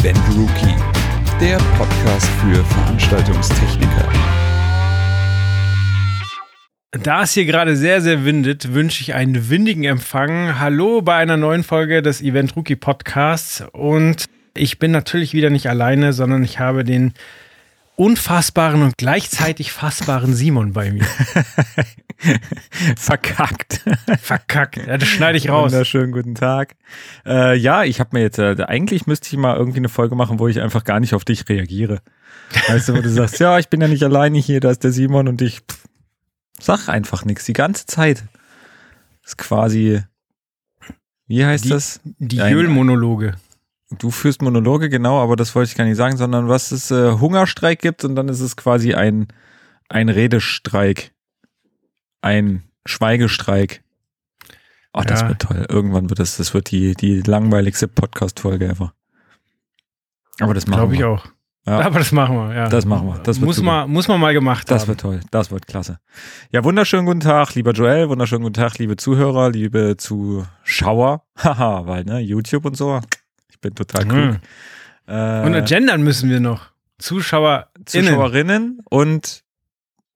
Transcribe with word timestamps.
Event 0.00 0.18
Rookie, 0.36 0.76
der 1.40 1.56
Podcast 1.76 2.28
für 2.40 2.64
Veranstaltungstechniker. 2.64 4.08
Da 6.92 7.22
es 7.24 7.32
hier 7.32 7.44
gerade 7.46 7.76
sehr, 7.76 8.00
sehr 8.00 8.24
windet, 8.24 8.74
wünsche 8.74 9.02
ich 9.02 9.14
einen 9.14 9.50
windigen 9.50 9.82
Empfang. 9.82 10.60
Hallo 10.60 11.02
bei 11.02 11.16
einer 11.16 11.36
neuen 11.36 11.64
Folge 11.64 12.00
des 12.00 12.22
Event 12.22 12.54
Rookie 12.54 12.76
Podcasts. 12.76 13.64
Und 13.72 14.26
ich 14.56 14.78
bin 14.78 14.92
natürlich 14.92 15.34
wieder 15.34 15.50
nicht 15.50 15.68
alleine, 15.68 16.12
sondern 16.12 16.44
ich 16.44 16.60
habe 16.60 16.84
den 16.84 17.12
unfassbaren 17.96 18.82
und 18.82 18.96
gleichzeitig 18.98 19.72
fassbaren 19.72 20.32
Simon 20.32 20.74
bei 20.74 20.92
mir. 20.92 21.06
Verkackt. 22.96 23.80
Verkackt. 24.20 24.76
Ja, 24.76 24.98
das 24.98 25.08
schneide 25.08 25.38
ich 25.38 25.48
raus. 25.50 25.70
Wunderschönen 25.72 26.12
guten 26.12 26.34
Tag. 26.34 26.74
Äh, 27.24 27.56
ja, 27.56 27.84
ich 27.84 28.00
habe 28.00 28.10
mir 28.14 28.22
jetzt, 28.22 28.38
äh, 28.38 28.56
eigentlich 28.66 29.06
müsste 29.06 29.28
ich 29.28 29.36
mal 29.36 29.56
irgendwie 29.56 29.78
eine 29.78 29.88
Folge 29.88 30.14
machen, 30.16 30.38
wo 30.38 30.48
ich 30.48 30.60
einfach 30.60 30.84
gar 30.84 31.00
nicht 31.00 31.14
auf 31.14 31.24
dich 31.24 31.48
reagiere. 31.48 32.00
Weißt 32.68 32.88
du, 32.88 32.96
wo 32.96 33.00
du 33.00 33.10
sagst, 33.10 33.38
ja, 33.40 33.58
ich 33.58 33.68
bin 33.68 33.80
ja 33.80 33.88
nicht 33.88 34.02
alleine 34.02 34.38
hier, 34.38 34.60
da 34.60 34.70
ist 34.70 34.82
der 34.84 34.90
Simon 34.92 35.28
und 35.28 35.42
ich 35.42 35.60
pff, 35.60 35.84
sag 36.58 36.88
einfach 36.88 37.24
nichts 37.24 37.44
die 37.44 37.52
ganze 37.52 37.86
Zeit. 37.86 38.24
Das 39.22 39.32
ist 39.32 39.38
quasi, 39.38 40.02
wie 41.26 41.44
heißt 41.44 41.66
Die- 41.66 41.70
das? 41.70 42.00
Die 42.04 42.36
Jöl-Monologe. 42.36 43.34
Du 43.98 44.10
führst 44.10 44.42
Monologe, 44.42 44.90
genau, 44.90 45.22
aber 45.22 45.34
das 45.36 45.54
wollte 45.54 45.70
ich 45.70 45.76
gar 45.76 45.84
nicht 45.84 45.96
sagen, 45.96 46.18
sondern 46.18 46.48
was 46.48 46.72
es 46.72 46.90
äh, 46.90 47.12
Hungerstreik 47.12 47.80
gibt 47.80 48.04
und 48.04 48.16
dann 48.16 48.28
ist 48.28 48.40
es 48.40 48.54
quasi 48.56 48.92
ein, 48.94 49.28
ein 49.88 50.08
Redestreik. 50.10 51.12
Ein 52.20 52.62
Schweigestreik. 52.86 53.82
Ach, 54.92 55.04
das 55.04 55.20
Ja. 55.20 55.28
wird 55.28 55.42
toll. 55.42 55.66
Irgendwann 55.68 56.08
wird 56.10 56.18
das, 56.18 56.36
das 56.36 56.54
wird 56.54 56.70
die, 56.70 56.94
die 56.94 57.20
langweiligste 57.22 57.86
Podcast-Folge 57.88 58.66
ever. 58.68 58.92
Aber 60.40 60.54
das 60.54 60.66
machen 60.66 60.78
Glaube 60.80 60.94
ich 60.94 61.00
wir. 61.00 61.08
auch. 61.08 61.26
Ja. 61.66 61.80
Aber 61.86 61.98
das 61.98 62.12
machen 62.12 62.36
wir, 62.36 62.54
ja. 62.54 62.68
Das 62.68 62.86
machen 62.86 63.06
wir. 63.08 63.18
Das 63.18 63.38
muss, 63.40 63.60
man, 63.60 63.90
muss 63.90 64.08
man 64.08 64.18
mal 64.20 64.32
gemacht 64.32 64.70
Das 64.70 64.82
haben. 64.82 64.88
wird 64.88 65.00
toll. 65.00 65.20
Das 65.30 65.50
wird 65.50 65.66
klasse. 65.66 65.98
Ja, 66.50 66.64
wunderschönen 66.64 67.04
guten 67.06 67.20
Tag, 67.20 67.54
lieber 67.54 67.72
Joel. 67.72 68.08
Wunderschönen 68.08 68.42
guten 68.42 68.54
Tag, 68.54 68.78
liebe 68.78 68.96
Zuhörer, 68.96 69.50
liebe 69.50 69.96
Zuschauer. 69.98 71.24
Haha, 71.36 71.86
weil, 71.86 72.04
ne, 72.04 72.20
YouTube 72.20 72.64
und 72.64 72.76
so. 72.76 73.00
Ich 73.50 73.60
bin 73.60 73.74
total 73.74 74.06
klug. 74.06 74.30
Mhm. 74.32 74.38
Äh, 75.06 75.42
Und 75.58 75.66
gendern 75.68 76.02
müssen 76.02 76.30
wir 76.30 76.40
noch. 76.40 76.66
Zuschauer, 76.98 77.68
Zuschauerinnen 77.84 78.80
und 78.88 79.44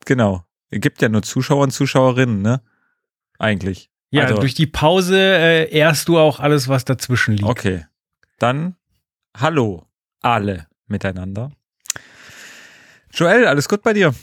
genau. 0.07 0.45
Gibt 0.73 1.03
ja 1.03 1.09
nur 1.09 1.23
Zuschauer 1.23 1.63
und 1.65 1.71
Zuschauerinnen, 1.71 2.43
ne? 2.43 2.63
Eigentlich. 3.39 3.91
Ja, 4.11 4.25
Also- 4.25 4.37
durch 4.41 4.55
die 4.55 4.67
Pause 4.67 5.19
äh, 5.19 5.71
ehrst 5.71 6.09
du 6.09 6.19
auch 6.19 6.41
alles, 6.41 6.69
was 6.69 6.85
dazwischen 6.85 7.35
liegt. 7.35 7.49
Okay. 7.49 7.87
Dann 8.39 8.77
hallo 9.37 9.87
alle 10.21 10.67
miteinander. 10.87 11.51
Joel, 13.13 13.47
alles 13.47 13.69
gut 13.69 13.83
bei 13.83 13.93
dir? 13.93 14.15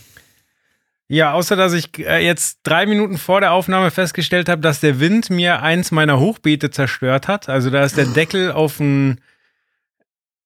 Ja, 1.08 1.32
außer 1.32 1.56
dass 1.56 1.72
ich 1.72 1.98
äh, 1.98 2.24
jetzt 2.24 2.60
drei 2.62 2.86
Minuten 2.86 3.18
vor 3.18 3.40
der 3.40 3.52
Aufnahme 3.52 3.90
festgestellt 3.90 4.48
habe, 4.48 4.60
dass 4.60 4.80
der 4.80 5.00
Wind 5.00 5.28
mir 5.30 5.60
eins 5.62 5.90
meiner 5.90 6.20
Hochbeete 6.20 6.70
zerstört 6.70 7.26
hat. 7.26 7.48
Also 7.48 7.70
da 7.70 7.82
ist 7.82 7.96
der 7.96 8.06
Deckel 8.06 8.52
auf 8.52 8.78
ein, 8.78 9.20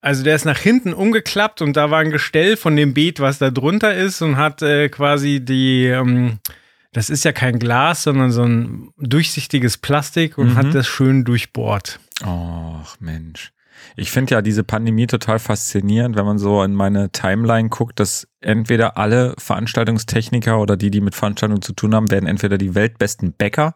also 0.04 0.22
der 0.22 0.36
ist 0.36 0.44
nach 0.44 0.58
hinten 0.58 0.92
umgeklappt 0.92 1.62
und 1.62 1.76
da 1.76 1.90
war 1.90 2.00
ein 2.00 2.10
Gestell 2.10 2.56
von 2.58 2.76
dem 2.76 2.92
Beet, 2.92 3.20
was 3.20 3.38
da 3.38 3.50
drunter 3.50 3.94
ist 3.94 4.20
und 4.20 4.36
hat 4.36 4.60
äh, 4.60 4.90
quasi 4.90 5.42
die, 5.42 5.86
ähm, 5.86 6.38
das 6.92 7.08
ist 7.08 7.24
ja 7.24 7.32
kein 7.32 7.58
Glas, 7.58 8.02
sondern 8.02 8.30
so 8.30 8.44
ein 8.44 8.90
durchsichtiges 8.98 9.78
Plastik 9.78 10.36
und 10.36 10.50
Mhm. 10.50 10.56
hat 10.56 10.74
das 10.74 10.86
schön 10.86 11.24
durchbohrt. 11.24 12.00
Och, 12.22 12.96
Mensch. 13.00 13.52
Ich 13.96 14.10
finde 14.10 14.34
ja 14.34 14.42
diese 14.42 14.62
Pandemie 14.62 15.06
total 15.06 15.38
faszinierend, 15.38 16.16
wenn 16.16 16.24
man 16.26 16.38
so 16.38 16.62
in 16.62 16.74
meine 16.74 17.10
Timeline 17.10 17.70
guckt, 17.70 17.98
dass 17.98 18.28
entweder 18.40 18.96
alle 18.98 19.34
Veranstaltungstechniker 19.38 20.60
oder 20.60 20.76
die, 20.76 20.90
die 20.90 21.00
mit 21.00 21.14
Veranstaltungen 21.14 21.62
zu 21.62 21.72
tun 21.72 21.94
haben, 21.94 22.10
werden 22.10 22.26
entweder 22.26 22.58
die 22.58 22.74
weltbesten 22.74 23.32
Bäcker 23.32 23.74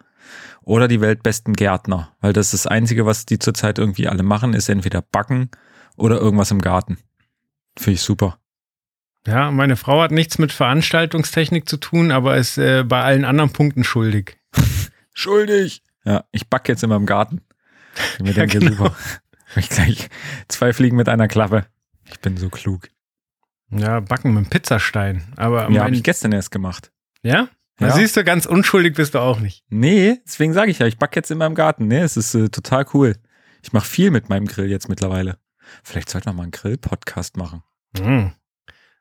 oder 0.62 0.88
die 0.88 1.00
weltbesten 1.00 1.54
Gärtner. 1.54 2.12
Weil 2.20 2.32
das 2.32 2.52
ist 2.52 2.64
das 2.64 2.70
Einzige, 2.70 3.06
was 3.06 3.24
die 3.26 3.38
zurzeit 3.38 3.78
irgendwie 3.78 4.08
alle 4.08 4.22
machen, 4.22 4.54
ist 4.54 4.68
entweder 4.68 5.02
backen 5.02 5.50
oder 5.98 6.18
irgendwas 6.20 6.50
im 6.50 6.60
Garten. 6.60 6.98
Finde 7.78 7.94
ich 7.94 8.00
super. 8.02 8.38
Ja, 9.26 9.50
meine 9.50 9.76
Frau 9.76 10.00
hat 10.00 10.10
nichts 10.10 10.38
mit 10.38 10.52
Veranstaltungstechnik 10.52 11.68
zu 11.68 11.76
tun, 11.76 12.10
aber 12.12 12.36
ist 12.36 12.56
äh, 12.58 12.82
bei 12.84 13.02
allen 13.02 13.24
anderen 13.24 13.52
Punkten 13.52 13.84
schuldig. 13.84 14.38
Schuldig. 15.12 15.82
Ja, 16.04 16.24
ich 16.30 16.48
backe 16.48 16.70
jetzt 16.72 16.82
immer 16.84 16.96
im 16.96 17.04
Garten. 17.06 17.40
Ich 18.14 18.20
mir 18.20 18.28
Ja, 18.28 18.46
denke, 18.46 18.60
genau. 18.60 18.70
super. 18.84 18.96
Ich 19.56 19.68
gleich 19.68 20.08
zwei 20.48 20.72
Fliegen 20.72 20.96
mit 20.96 21.08
einer 21.08 21.26
Klappe. 21.26 21.66
Ich 22.10 22.20
bin 22.20 22.36
so 22.36 22.48
klug. 22.50 22.88
Ja, 23.70 24.00
backen 24.00 24.32
mit 24.34 24.44
dem 24.44 24.50
Pizzastein. 24.50 25.22
Aber 25.36 25.68
Ja, 25.70 25.82
habe 25.84 25.94
ich 25.94 26.02
gestern 26.04 26.32
erst 26.32 26.50
gemacht. 26.50 26.92
ja? 27.22 27.48
Da 27.78 27.88
Ja. 27.88 27.94
siehst 27.94 28.16
du, 28.16 28.24
ganz 28.24 28.44
unschuldig 28.46 28.94
bist 28.94 29.14
du 29.14 29.20
auch 29.20 29.38
nicht. 29.40 29.64
Nee, 29.68 30.18
deswegen 30.26 30.52
sage 30.52 30.70
ich 30.70 30.78
ja, 30.80 30.86
ich 30.86 30.98
backe 30.98 31.16
jetzt 31.18 31.30
in 31.30 31.38
meinem 31.38 31.54
Garten. 31.54 31.86
Nee, 31.88 32.00
es 32.00 32.16
ist 32.16 32.34
äh, 32.34 32.48
total 32.48 32.84
cool. 32.92 33.16
Ich 33.62 33.72
mache 33.72 33.86
viel 33.86 34.10
mit 34.10 34.28
meinem 34.28 34.46
Grill 34.46 34.68
jetzt 34.70 34.88
mittlerweile. 34.88 35.38
Vielleicht 35.82 36.10
sollten 36.10 36.26
wir 36.26 36.32
mal 36.32 36.42
einen 36.44 36.52
Grill-Podcast 36.52 37.36
machen. 37.36 37.62
Hm. 37.96 38.32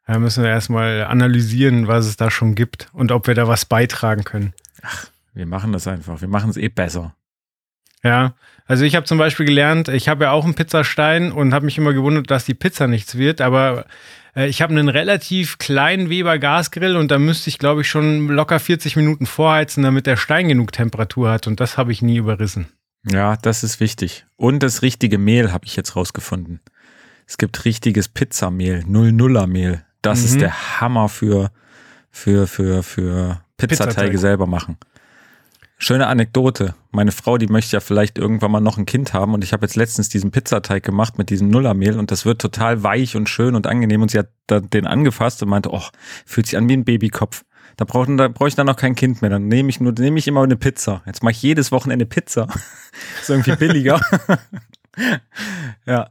Da 0.06 0.20
müssen 0.20 0.44
wir 0.44 0.50
erstmal 0.50 1.04
analysieren, 1.04 1.88
was 1.88 2.06
es 2.06 2.16
da 2.16 2.32
schon 2.32 2.56
gibt 2.56 2.88
und 2.94 3.12
ob 3.12 3.28
wir 3.28 3.36
da 3.36 3.48
was 3.48 3.66
beitragen 3.66 4.24
können. 4.24 4.54
Wir 5.34 5.46
machen 5.46 5.74
das 5.74 5.88
einfach. 5.88 6.22
Wir 6.22 6.30
machen 6.30 6.50
es 6.50 6.58
eh 6.58 6.70
besser. 6.70 7.14
Ja, 8.04 8.36
also 8.66 8.86
ich 8.86 8.96
habe 8.96 9.06
zum 9.06 9.18
Beispiel 9.18 9.46
gelernt, 9.46 9.90
ich 9.90 10.08
habe 10.08 10.26
ja 10.26 10.32
auch 10.32 10.46
einen 10.46 10.56
Pizzastein 10.56 11.32
und 11.32 11.54
habe 11.54 11.66
mich 11.66 11.78
immer 11.78 11.94
gewundert, 11.94 12.30
dass 12.32 12.46
die 12.46 12.54
Pizza 12.54 12.88
nichts 12.88 13.18
wird, 13.18 13.42
aber 13.42 13.86
äh, 14.36 14.48
ich 14.48 14.62
habe 14.62 14.72
einen 14.72 14.88
relativ 14.88 15.58
kleinen 15.58 16.10
Weber 16.10 16.38
Gasgrill 16.38 16.96
und 16.96 17.10
da 17.10 17.18
müsste 17.18 17.50
ich, 17.50 17.58
glaube 17.58 17.82
ich, 17.82 17.90
schon 17.90 18.28
locker 18.28 18.60
40 18.60 18.96
Minuten 18.96 19.26
vorheizen, 19.26 19.84
damit 19.84 20.06
der 20.06 20.16
Stein 20.16 20.48
genug 20.48 20.72
Temperatur 20.72 21.32
hat 21.32 21.48
und 21.48 21.60
das 21.60 21.78
habe 21.78 21.92
ich 21.92 22.02
nie 22.02 22.18
überrissen. 22.18 22.68
Ja, 23.12 23.38
das 23.38 23.64
ist 23.64 23.80
wichtig. 23.80 24.26
Und 24.36 24.64
das 24.64 24.82
richtige 24.82 25.18
Mehl 25.18 25.52
habe 25.52 25.66
ich 25.66 25.76
jetzt 25.76 25.96
rausgefunden. 25.96 26.60
Es 27.26 27.38
gibt 27.38 27.66
richtiges 27.66 28.08
Pizzamehl, 28.10 28.84
0-0er 28.88 29.48
Mehl. 29.48 29.84
Das 30.02 30.20
Mhm. 30.20 30.26
ist 30.26 30.42
der 30.42 30.80
Hammer 30.82 31.10
für, 31.10 31.52
für, 32.12 32.48
für, 32.48 32.84
für 32.84 33.42
Pizzateige 33.58 33.92
Pizzateig. 33.96 34.18
selber 34.20 34.48
machen. 34.48 34.78
Schöne 35.80 36.08
Anekdote. 36.08 36.74
Meine 36.92 37.12
Frau, 37.12 37.38
die 37.38 37.46
möchte 37.48 37.76
ja 37.76 37.80
vielleicht 37.82 38.18
irgendwann 38.18 38.52
mal 38.52 38.60
noch 38.62 38.78
ein 38.80 38.88
Kind 38.88 39.14
haben 39.14 39.34
und 39.36 39.44
ich 39.44 39.54
habe 39.54 39.64
jetzt 39.66 39.76
letztens 39.76 40.10
diesen 40.10 40.32
Pizzateig 40.32 40.82
gemacht 40.84 41.20
mit 41.20 41.30
diesem 41.30 41.50
Nullermehl 41.50 42.00
und 42.00 42.10
das 42.10 42.26
wird 42.26 42.42
total 42.42 42.82
weich 42.82 43.16
und 43.16 43.30
schön 43.30 43.54
und 43.54 43.68
angenehm 43.68 44.02
und 44.02 44.10
sie 44.10 44.18
hat 44.18 44.30
den 44.50 44.88
angefasst 44.88 45.44
und 45.44 45.50
meinte, 45.50 45.72
oh, 45.72 45.84
fühlt 46.26 46.48
sich 46.48 46.58
an 46.58 46.68
wie 46.68 46.74
ein 46.74 46.84
Babykopf. 46.86 47.44
Da 47.78 47.86
brauche 47.86 48.16
da 48.16 48.28
brauch 48.28 48.48
ich 48.48 48.56
dann 48.56 48.66
noch 48.66 48.76
kein 48.76 48.96
Kind 48.96 49.22
mehr. 49.22 49.30
Dann 49.30 49.48
nehme 49.48 49.70
ich 49.70 49.80
nur, 49.80 49.94
nehme 49.94 50.18
ich 50.18 50.28
immer 50.28 50.44
eine 50.44 50.58
Pizza. 50.58 51.04
Jetzt 51.06 51.24
mache 51.24 51.32
ich 51.32 51.42
jedes 51.42 51.72
Wochenende 51.72 52.06
Pizza. 52.06 52.48
ist 53.22 53.30
irgendwie 53.30 53.56
billiger. 53.56 54.02
ja. 55.86 56.10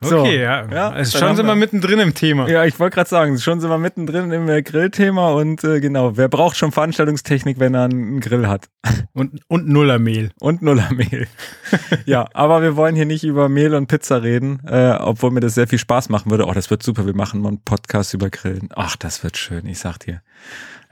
So. 0.00 0.20
Okay, 0.20 0.40
ja. 0.40 0.64
Ja, 0.70 0.90
also 0.90 1.18
schon 1.18 1.34
sind 1.34 1.46
wir- 1.46 1.52
wir 1.52 1.56
mittendrin 1.56 1.98
im 1.98 2.14
Thema. 2.14 2.48
Ja, 2.48 2.64
ich 2.64 2.78
wollte 2.78 2.94
gerade 2.94 3.10
sagen, 3.10 3.36
schon 3.38 3.58
sind 3.58 3.68
wir 3.68 3.78
mittendrin 3.78 4.30
im 4.30 4.48
äh, 4.48 4.62
Grillthema 4.62 5.32
und 5.32 5.64
äh, 5.64 5.80
genau, 5.80 6.16
wer 6.16 6.28
braucht 6.28 6.56
schon 6.56 6.70
Veranstaltungstechnik, 6.70 7.58
wenn 7.58 7.74
er 7.74 7.84
einen 7.86 8.20
Grill 8.20 8.46
hat? 8.46 8.68
Und, 9.12 9.40
und 9.48 9.66
Nullermehl. 9.68 10.30
Und 10.38 10.62
Nullermehl. 10.62 11.26
ja, 12.06 12.28
aber 12.34 12.62
wir 12.62 12.76
wollen 12.76 12.94
hier 12.94 13.04
nicht 13.06 13.24
über 13.24 13.48
Mehl 13.48 13.74
und 13.74 13.88
Pizza 13.88 14.22
reden, 14.22 14.60
äh, 14.64 14.92
obwohl 14.92 15.32
mir 15.32 15.40
das 15.40 15.54
sehr 15.54 15.66
viel 15.66 15.80
Spaß 15.80 16.08
machen 16.08 16.30
würde. 16.30 16.46
Oh, 16.46 16.52
das 16.52 16.70
wird 16.70 16.84
super, 16.84 17.04
wir 17.04 17.16
machen 17.16 17.40
mal 17.40 17.48
einen 17.48 17.64
Podcast 17.64 18.14
über 18.14 18.30
Grillen. 18.30 18.68
Ach, 18.76 18.94
das 18.94 19.24
wird 19.24 19.36
schön, 19.36 19.66
ich 19.66 19.80
sag 19.80 19.98
dir. 19.98 20.22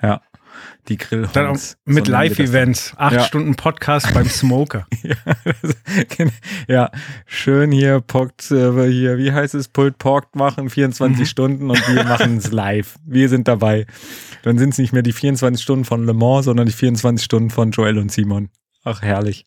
Ja, 0.02 0.22
die 0.88 0.96
Grillhorns. 0.98 1.32
Dann 1.32 1.46
auch 1.46 1.56
mit 1.94 2.08
Live-Events. 2.08 2.94
Acht 2.96 3.14
Ja. 3.14 3.20
Stunden 3.24 3.54
Podcast 3.56 4.12
beim 4.14 4.28
Smoker. 4.28 4.86
ja, 6.68 6.90
schön 7.26 7.72
hier 7.72 8.00
Pokt, 8.00 8.50
äh, 8.50 8.90
hier, 8.90 9.18
wie 9.18 9.32
heißt 9.32 9.54
es, 9.54 9.68
Pulled 9.68 9.98
Pork 9.98 10.34
machen, 10.36 10.70
24 10.70 11.20
Mhm. 11.20 11.26
Stunden 11.26 11.70
und 11.70 11.88
wir 11.88 12.04
machen 12.04 12.36
es 12.38 12.50
live. 12.52 12.96
Wir 13.04 13.28
sind 13.28 13.48
dabei. 13.48 13.86
Dann 14.42 14.58
sind 14.58 14.70
es 14.70 14.78
nicht 14.78 14.92
mehr 14.92 15.02
die 15.02 15.12
24 15.12 15.62
Stunden 15.62 15.84
von 15.84 16.04
Le 16.06 16.14
Mans, 16.14 16.44
sondern 16.46 16.66
die 16.66 16.72
24 16.72 17.24
Stunden 17.24 17.50
von 17.50 17.70
Joel 17.70 17.98
und 17.98 18.10
Simon. 18.12 18.48
Ach, 18.84 19.02
herrlich. 19.02 19.46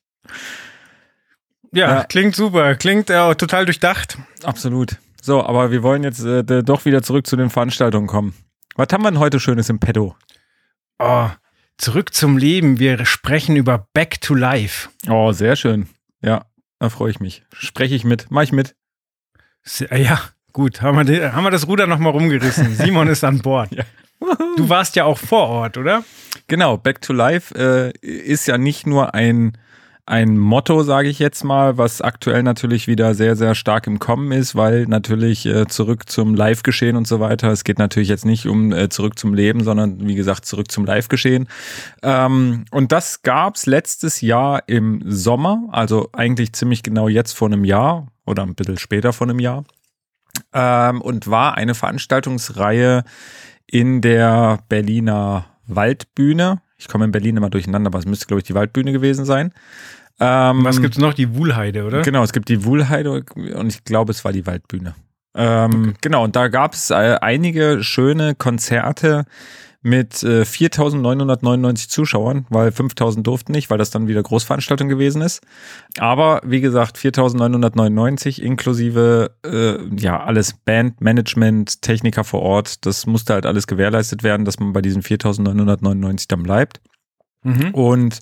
Ja, 1.71 1.89
Ja. 1.99 2.03
klingt 2.03 2.35
super. 2.35 2.75
Klingt 2.75 3.09
äh, 3.09 3.35
total 3.35 3.65
durchdacht. 3.65 4.17
Absolut. 4.43 4.97
So, 5.21 5.43
aber 5.43 5.71
wir 5.71 5.83
wollen 5.83 6.03
jetzt 6.03 6.23
äh, 6.23 6.43
doch 6.63 6.85
wieder 6.85 7.03
zurück 7.03 7.27
zu 7.27 7.35
den 7.35 7.49
Veranstaltungen 7.49 8.07
kommen. 8.07 8.33
Was 8.75 8.87
haben 8.91 9.03
wir 9.03 9.11
denn 9.11 9.19
heute 9.19 9.39
Schönes 9.39 9.69
im 9.69 9.79
Petto? 9.79 10.15
Oh, 10.99 11.29
zurück 11.77 12.13
zum 12.13 12.37
Leben. 12.37 12.79
Wir 12.79 13.05
sprechen 13.05 13.55
über 13.55 13.87
Back 13.93 14.21
to 14.21 14.33
Life. 14.35 14.89
Oh, 15.09 15.31
sehr 15.31 15.55
schön. 15.55 15.87
Ja, 16.21 16.45
da 16.79 16.89
freue 16.89 17.11
ich 17.11 17.19
mich. 17.19 17.43
Spreche 17.53 17.95
ich 17.95 18.03
mit. 18.03 18.27
Mach 18.29 18.43
ich 18.43 18.51
mit. 18.51 18.75
Se- 19.63 19.87
Ja, 19.95 20.21
gut. 20.53 20.81
Haben 20.81 21.07
wir, 21.07 21.33
haben 21.33 21.43
wir 21.43 21.51
das 21.51 21.67
Ruder 21.67 21.87
nochmal 21.87 22.11
rumgerissen. 22.11 22.75
Simon 22.75 23.07
ist 23.07 23.23
an 23.23 23.39
Bord. 23.39 23.71
Ja. 23.71 23.83
Du 24.57 24.67
warst 24.67 24.97
ja 24.97 25.05
auch 25.05 25.17
vor 25.17 25.47
Ort, 25.47 25.77
oder? 25.77 26.03
Genau, 26.47 26.75
Back 26.77 27.01
to 27.01 27.13
Life 27.13 27.55
äh, 27.55 27.91
ist 28.05 28.47
ja 28.47 28.57
nicht 28.57 28.85
nur 28.85 29.13
ein 29.13 29.57
ein 30.09 30.39
Motto, 30.39 30.81
sage 30.81 31.07
ich 31.07 31.19
jetzt 31.19 31.43
mal, 31.43 31.77
was 31.77 32.01
aktuell 32.01 32.41
natürlich 32.41 32.87
wieder 32.87 33.13
sehr, 33.13 33.35
sehr 33.35 33.53
stark 33.53 33.85
im 33.85 33.99
Kommen 33.99 34.31
ist, 34.31 34.55
weil 34.55 34.87
natürlich 34.87 35.45
äh, 35.45 35.67
zurück 35.67 36.09
zum 36.09 36.33
Live-Geschehen 36.33 36.95
und 36.95 37.07
so 37.07 37.19
weiter. 37.19 37.51
Es 37.51 37.63
geht 37.63 37.77
natürlich 37.77 38.09
jetzt 38.09 38.25
nicht 38.25 38.47
um 38.47 38.71
äh, 38.71 38.89
zurück 38.89 39.19
zum 39.19 39.35
Leben, 39.35 39.63
sondern 39.63 40.07
wie 40.07 40.15
gesagt 40.15 40.45
zurück 40.45 40.71
zum 40.71 40.85
Live-Geschehen. 40.85 41.47
Ähm, 42.01 42.65
und 42.71 42.91
das 42.91 43.21
gab's 43.21 43.67
letztes 43.67 44.21
Jahr 44.21 44.63
im 44.65 45.03
Sommer, 45.05 45.69
also 45.71 46.09
eigentlich 46.11 46.53
ziemlich 46.53 46.81
genau 46.81 47.07
jetzt 47.07 47.33
vor 47.33 47.47
einem 47.47 47.63
Jahr 47.63 48.07
oder 48.25 48.41
ein 48.41 48.55
bisschen 48.55 48.79
später 48.79 49.13
vor 49.13 49.27
einem 49.29 49.39
Jahr. 49.39 49.63
Ähm, 50.53 51.01
und 51.01 51.29
war 51.29 51.55
eine 51.55 51.75
Veranstaltungsreihe 51.75 53.03
in 53.67 54.01
der 54.01 54.57
Berliner 54.69 55.45
Waldbühne. 55.67 56.61
Ich 56.77 56.87
komme 56.87 57.05
in 57.05 57.11
Berlin 57.11 57.37
immer 57.37 57.51
durcheinander, 57.51 57.89
aber 57.89 57.99
es 57.99 58.07
müsste, 58.07 58.25
glaube 58.25 58.39
ich, 58.39 58.47
die 58.47 58.55
Waldbühne 58.55 58.91
gewesen 58.91 59.25
sein. 59.25 59.53
Ähm, 60.19 60.63
Was 60.65 60.81
gibt's 60.81 60.97
noch? 60.97 61.13
Die 61.13 61.35
Wuhlheide, 61.35 61.85
oder? 61.85 62.01
Genau, 62.01 62.23
es 62.23 62.33
gibt 62.33 62.49
die 62.49 62.65
Wuhlheide 62.65 63.23
und 63.35 63.67
ich 63.67 63.83
glaube, 63.83 64.11
es 64.11 64.25
war 64.25 64.33
die 64.33 64.45
Waldbühne. 64.45 64.95
Ähm, 65.35 65.71
okay. 65.71 65.93
Genau, 66.01 66.23
und 66.23 66.35
da 66.35 66.47
gab 66.47 66.73
es 66.73 66.89
äh, 66.89 67.17
einige 67.21 67.83
schöne 67.83 68.35
Konzerte 68.35 69.25
mit 69.81 70.23
äh, 70.23 70.41
4.999 70.41 71.87
Zuschauern, 71.87 72.45
weil 72.49 72.69
5.000 72.69 73.21
durften 73.21 73.53
nicht, 73.53 73.69
weil 73.69 73.77
das 73.77 73.91
dann 73.91 74.07
wieder 74.07 74.21
Großveranstaltung 74.21 74.89
gewesen 74.89 75.21
ist. 75.21 75.41
Aber 75.97 76.41
wie 76.43 76.59
gesagt, 76.59 76.97
4.999 76.97 78.41
inklusive 78.41 79.31
äh, 79.45 79.77
ja 79.95 80.21
alles 80.21 80.53
Band, 80.53 80.99
Management, 80.99 81.81
Techniker 81.81 82.25
vor 82.25 82.41
Ort. 82.41 82.85
Das 82.85 83.05
musste 83.05 83.33
halt 83.33 83.45
alles 83.45 83.67
gewährleistet 83.67 84.21
werden, 84.21 84.43
dass 84.43 84.59
man 84.59 84.73
bei 84.73 84.81
diesen 84.81 85.01
4.999 85.01 86.25
dann 86.27 86.43
bleibt. 86.43 86.81
Mhm. 87.43 87.69
Und 87.73 88.19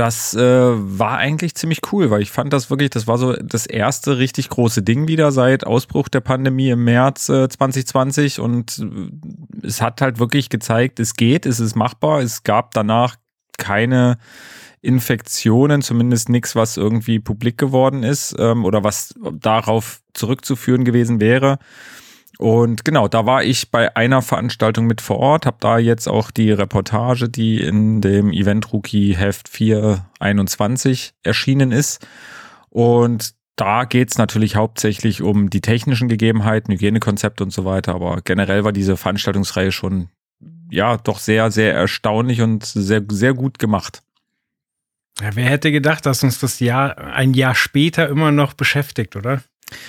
das 0.00 0.32
äh, 0.34 0.40
war 0.40 1.18
eigentlich 1.18 1.54
ziemlich 1.54 1.80
cool, 1.92 2.10
weil 2.10 2.22
ich 2.22 2.30
fand 2.30 2.54
das 2.54 2.70
wirklich, 2.70 2.88
das 2.88 3.06
war 3.06 3.18
so 3.18 3.34
das 3.34 3.66
erste 3.66 4.16
richtig 4.16 4.48
große 4.48 4.82
Ding 4.82 5.08
wieder 5.08 5.30
seit 5.30 5.66
Ausbruch 5.66 6.08
der 6.08 6.20
Pandemie 6.20 6.70
im 6.70 6.84
März 6.84 7.28
äh, 7.28 7.50
2020 7.50 8.40
und 8.40 8.78
äh, 8.78 9.66
es 9.66 9.82
hat 9.82 10.00
halt 10.00 10.18
wirklich 10.18 10.48
gezeigt, 10.48 11.00
es 11.00 11.16
geht, 11.16 11.44
es 11.44 11.60
ist 11.60 11.76
machbar, 11.76 12.22
es 12.22 12.44
gab 12.44 12.72
danach 12.72 13.16
keine 13.58 14.16
Infektionen, 14.80 15.82
zumindest 15.82 16.30
nichts, 16.30 16.56
was 16.56 16.78
irgendwie 16.78 17.18
publik 17.18 17.58
geworden 17.58 18.02
ist 18.02 18.34
ähm, 18.38 18.64
oder 18.64 18.82
was 18.82 19.14
darauf 19.34 20.00
zurückzuführen 20.14 20.86
gewesen 20.86 21.20
wäre. 21.20 21.58
Und 22.40 22.86
genau, 22.86 23.06
da 23.06 23.26
war 23.26 23.44
ich 23.44 23.70
bei 23.70 23.94
einer 23.96 24.22
Veranstaltung 24.22 24.86
mit 24.86 25.02
vor 25.02 25.18
Ort, 25.18 25.44
habe 25.44 25.58
da 25.60 25.76
jetzt 25.76 26.08
auch 26.08 26.30
die 26.30 26.50
Reportage, 26.50 27.28
die 27.28 27.60
in 27.60 28.00
dem 28.00 28.32
Event 28.32 28.72
Rookie 28.72 29.14
Heft 29.14 29.46
421 29.46 31.12
erschienen 31.22 31.70
ist. 31.70 32.08
Und 32.70 33.34
da 33.56 33.84
geht's 33.84 34.16
natürlich 34.16 34.56
hauptsächlich 34.56 35.20
um 35.20 35.50
die 35.50 35.60
technischen 35.60 36.08
Gegebenheiten, 36.08 36.72
Hygienekonzepte 36.72 37.44
und 37.44 37.50
so 37.50 37.66
weiter. 37.66 37.94
Aber 37.94 38.22
generell 38.22 38.64
war 38.64 38.72
diese 38.72 38.96
Veranstaltungsreihe 38.96 39.70
schon 39.70 40.08
ja 40.70 40.96
doch 40.96 41.18
sehr, 41.18 41.50
sehr 41.50 41.74
erstaunlich 41.74 42.40
und 42.40 42.64
sehr, 42.64 43.02
sehr 43.10 43.34
gut 43.34 43.58
gemacht. 43.58 44.02
Ja, 45.20 45.36
wer 45.36 45.44
hätte 45.44 45.70
gedacht, 45.72 46.06
dass 46.06 46.22
uns 46.22 46.40
das 46.40 46.58
Jahr 46.58 46.96
ein 46.96 47.34
Jahr 47.34 47.54
später 47.54 48.08
immer 48.08 48.32
noch 48.32 48.54
beschäftigt, 48.54 49.14
oder? 49.14 49.42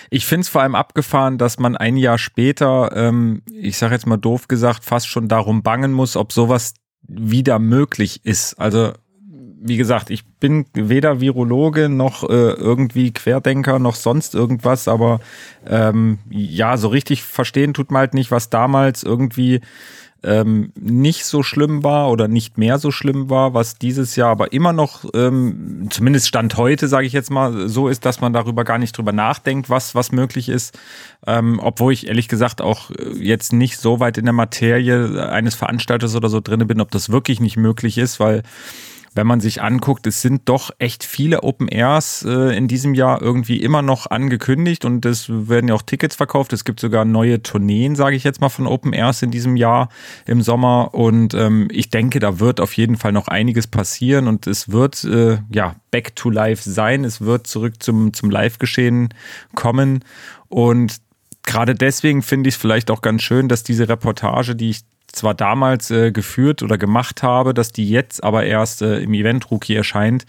Ich 0.10 0.26
finde 0.26 0.42
es 0.42 0.50
vor 0.50 0.62
allem 0.62 0.76
abgefahren, 0.76 1.38
dass 1.38 1.60
man 1.60 1.76
ein 1.78 1.98
Jahr 1.98 2.18
später, 2.18 2.92
ähm, 2.96 3.42
ich 3.52 3.78
sage 3.78 3.94
jetzt 3.94 4.08
mal 4.08 4.18
doof 4.18 4.48
gesagt, 4.48 4.84
fast 4.86 5.08
schon 5.08 5.28
darum 5.28 5.64
bangen 5.64 5.92
muss, 5.92 6.16
ob 6.16 6.32
sowas 6.32 6.74
wieder 7.08 7.60
möglich 7.60 8.22
ist. 8.24 8.56
Also 8.60 8.94
wie 9.64 9.78
gesagt, 9.78 10.10
ich 10.10 10.26
bin 10.26 10.66
weder 10.74 11.22
Virologe 11.22 11.88
noch 11.88 12.24
äh, 12.24 12.34
irgendwie 12.34 13.14
Querdenker 13.14 13.78
noch 13.78 13.94
sonst 13.94 14.34
irgendwas, 14.34 14.88
aber 14.88 15.20
ähm, 15.68 16.18
ja, 16.30 16.78
so 16.78 16.88
richtig 16.88 17.22
verstehen 17.22 17.76
tut 17.76 17.92
man 17.92 18.00
halt 18.00 18.14
nicht, 18.16 18.32
was 18.32 18.50
damals 18.50 19.04
irgendwie 19.04 19.62
ähm, 20.24 20.72
nicht 20.80 21.26
so 21.26 21.42
schlimm 21.42 21.84
war 21.84 22.12
oder 22.12 22.28
nicht 22.28 22.58
mehr 22.58 22.78
so 22.78 22.92
schlimm 22.92 23.30
war, 23.30 23.54
was 23.54 23.78
dieses 23.78 24.16
Jahr 24.16 24.30
aber 24.30 24.54
immer 24.54 24.72
noch, 24.72 25.06
ähm, 25.16 25.88
zumindest 25.90 26.28
Stand 26.28 26.58
heute, 26.58 26.88
sage 26.88 27.08
ich 27.08 27.14
jetzt 27.14 27.32
mal, 27.32 27.68
so 27.68 27.88
ist, 27.88 28.06
dass 28.06 28.22
man 28.22 28.32
darüber 28.32 28.64
gar 28.64 28.78
nicht 28.78 28.96
drüber 28.98 29.14
nachdenkt, 29.14 29.70
was, 29.70 29.96
was 29.96 30.12
möglich 30.12 30.48
ist. 30.48 30.78
Ähm, 31.26 31.60
obwohl 31.62 31.94
ich 31.94 32.08
ehrlich 32.08 32.28
gesagt 32.28 32.62
auch 32.62 32.92
äh, 32.92 33.18
jetzt 33.18 33.52
nicht 33.52 33.78
so 33.78 34.00
weit 34.00 34.18
in 34.18 34.26
der 34.26 34.34
Materie 34.34 35.28
eines 35.30 35.56
Veranstalters 35.56 36.16
oder 36.16 36.30
so 36.30 36.40
drinne 36.40 36.66
bin, 36.66 36.82
ob 36.82 36.92
das 36.92 37.10
wirklich 37.10 37.40
nicht 37.40 37.58
möglich 37.58 37.98
ist, 37.98 38.20
weil 38.20 38.44
wenn 39.14 39.28
man 39.28 39.42
sich 39.42 39.62
anguckt, 39.62 40.08
es 40.08 40.22
sind 40.22 40.48
doch 40.48 40.72
echt 40.80 41.04
viele 41.04 41.44
Open 41.44 41.68
Airs 41.68 42.24
äh, 42.24 42.56
in 42.56 42.68
diesem 42.68 42.94
Jahr 42.94 43.22
irgendwie 43.22 43.62
immer 43.62 43.82
noch 43.82 44.10
angekündigt 44.10 44.86
und 44.86 45.06
es 45.06 45.28
werden 45.30 45.68
ja 45.68 45.76
auch 45.76 45.82
Tickets 45.82 46.16
verkauft. 46.16 46.54
Es 46.54 46.64
gibt 46.64 46.80
sogar 46.80 47.04
neue 47.04 47.44
Tourneen, 47.44 47.96
sage 47.96 48.16
ich 48.16 48.24
jetzt 48.24 48.40
mal, 48.40 48.50
von 48.50 48.68
Open 48.68 48.94
Airs 48.94 49.22
in 49.22 49.32
diesem 49.32 49.58
Jahr 49.58 49.90
im 50.26 50.42
Sommer 50.42 50.94
und 50.94 51.34
ähm, 51.34 51.68
ich 51.72 51.90
denke, 51.90 52.20
da 52.20 52.40
wird 52.40 52.62
auf 52.62 52.74
jeden 52.74 52.96
Fall 52.96 53.12
noch 53.12 53.28
einiges 53.28 53.68
passieren 53.68 54.28
und 54.28 54.48
es 54.48 54.72
wird 54.72 55.04
äh, 55.04 55.40
ja 55.52 55.76
back 55.92 56.16
to 56.16 56.30
life 56.30 56.70
sein. 56.70 57.04
Es 57.04 57.20
wird 57.20 57.48
zurück 57.48 57.84
zum, 57.84 58.14
zum 58.14 58.30
Live-Geschehen 58.30 59.10
kommen 59.56 60.06
und 60.48 60.98
gerade 61.44 61.76
deswegen 61.76 62.22
finde 62.22 62.48
ich 62.48 62.56
es 62.56 62.62
vielleicht 62.62 62.90
auch 62.90 63.02
ganz 63.02 63.24
schön, 63.24 63.50
dass 63.50 63.64
diese 63.64 63.90
Reportage, 63.90 64.56
die 64.56 64.70
ich 64.70 64.82
zwar 65.12 65.34
damals 65.34 65.92
äh, 65.92 66.12
geführt 66.12 66.64
oder 66.64 66.78
gemacht 66.78 67.24
habe, 67.24 67.54
dass 67.54 67.72
die 67.72 67.90
jetzt 67.90 68.24
aber 68.24 68.46
erst 68.46 68.82
äh, 68.82 69.00
im 69.00 69.14
Event 69.14 69.52
Rookie 69.52 69.76
erscheint, 69.76 70.26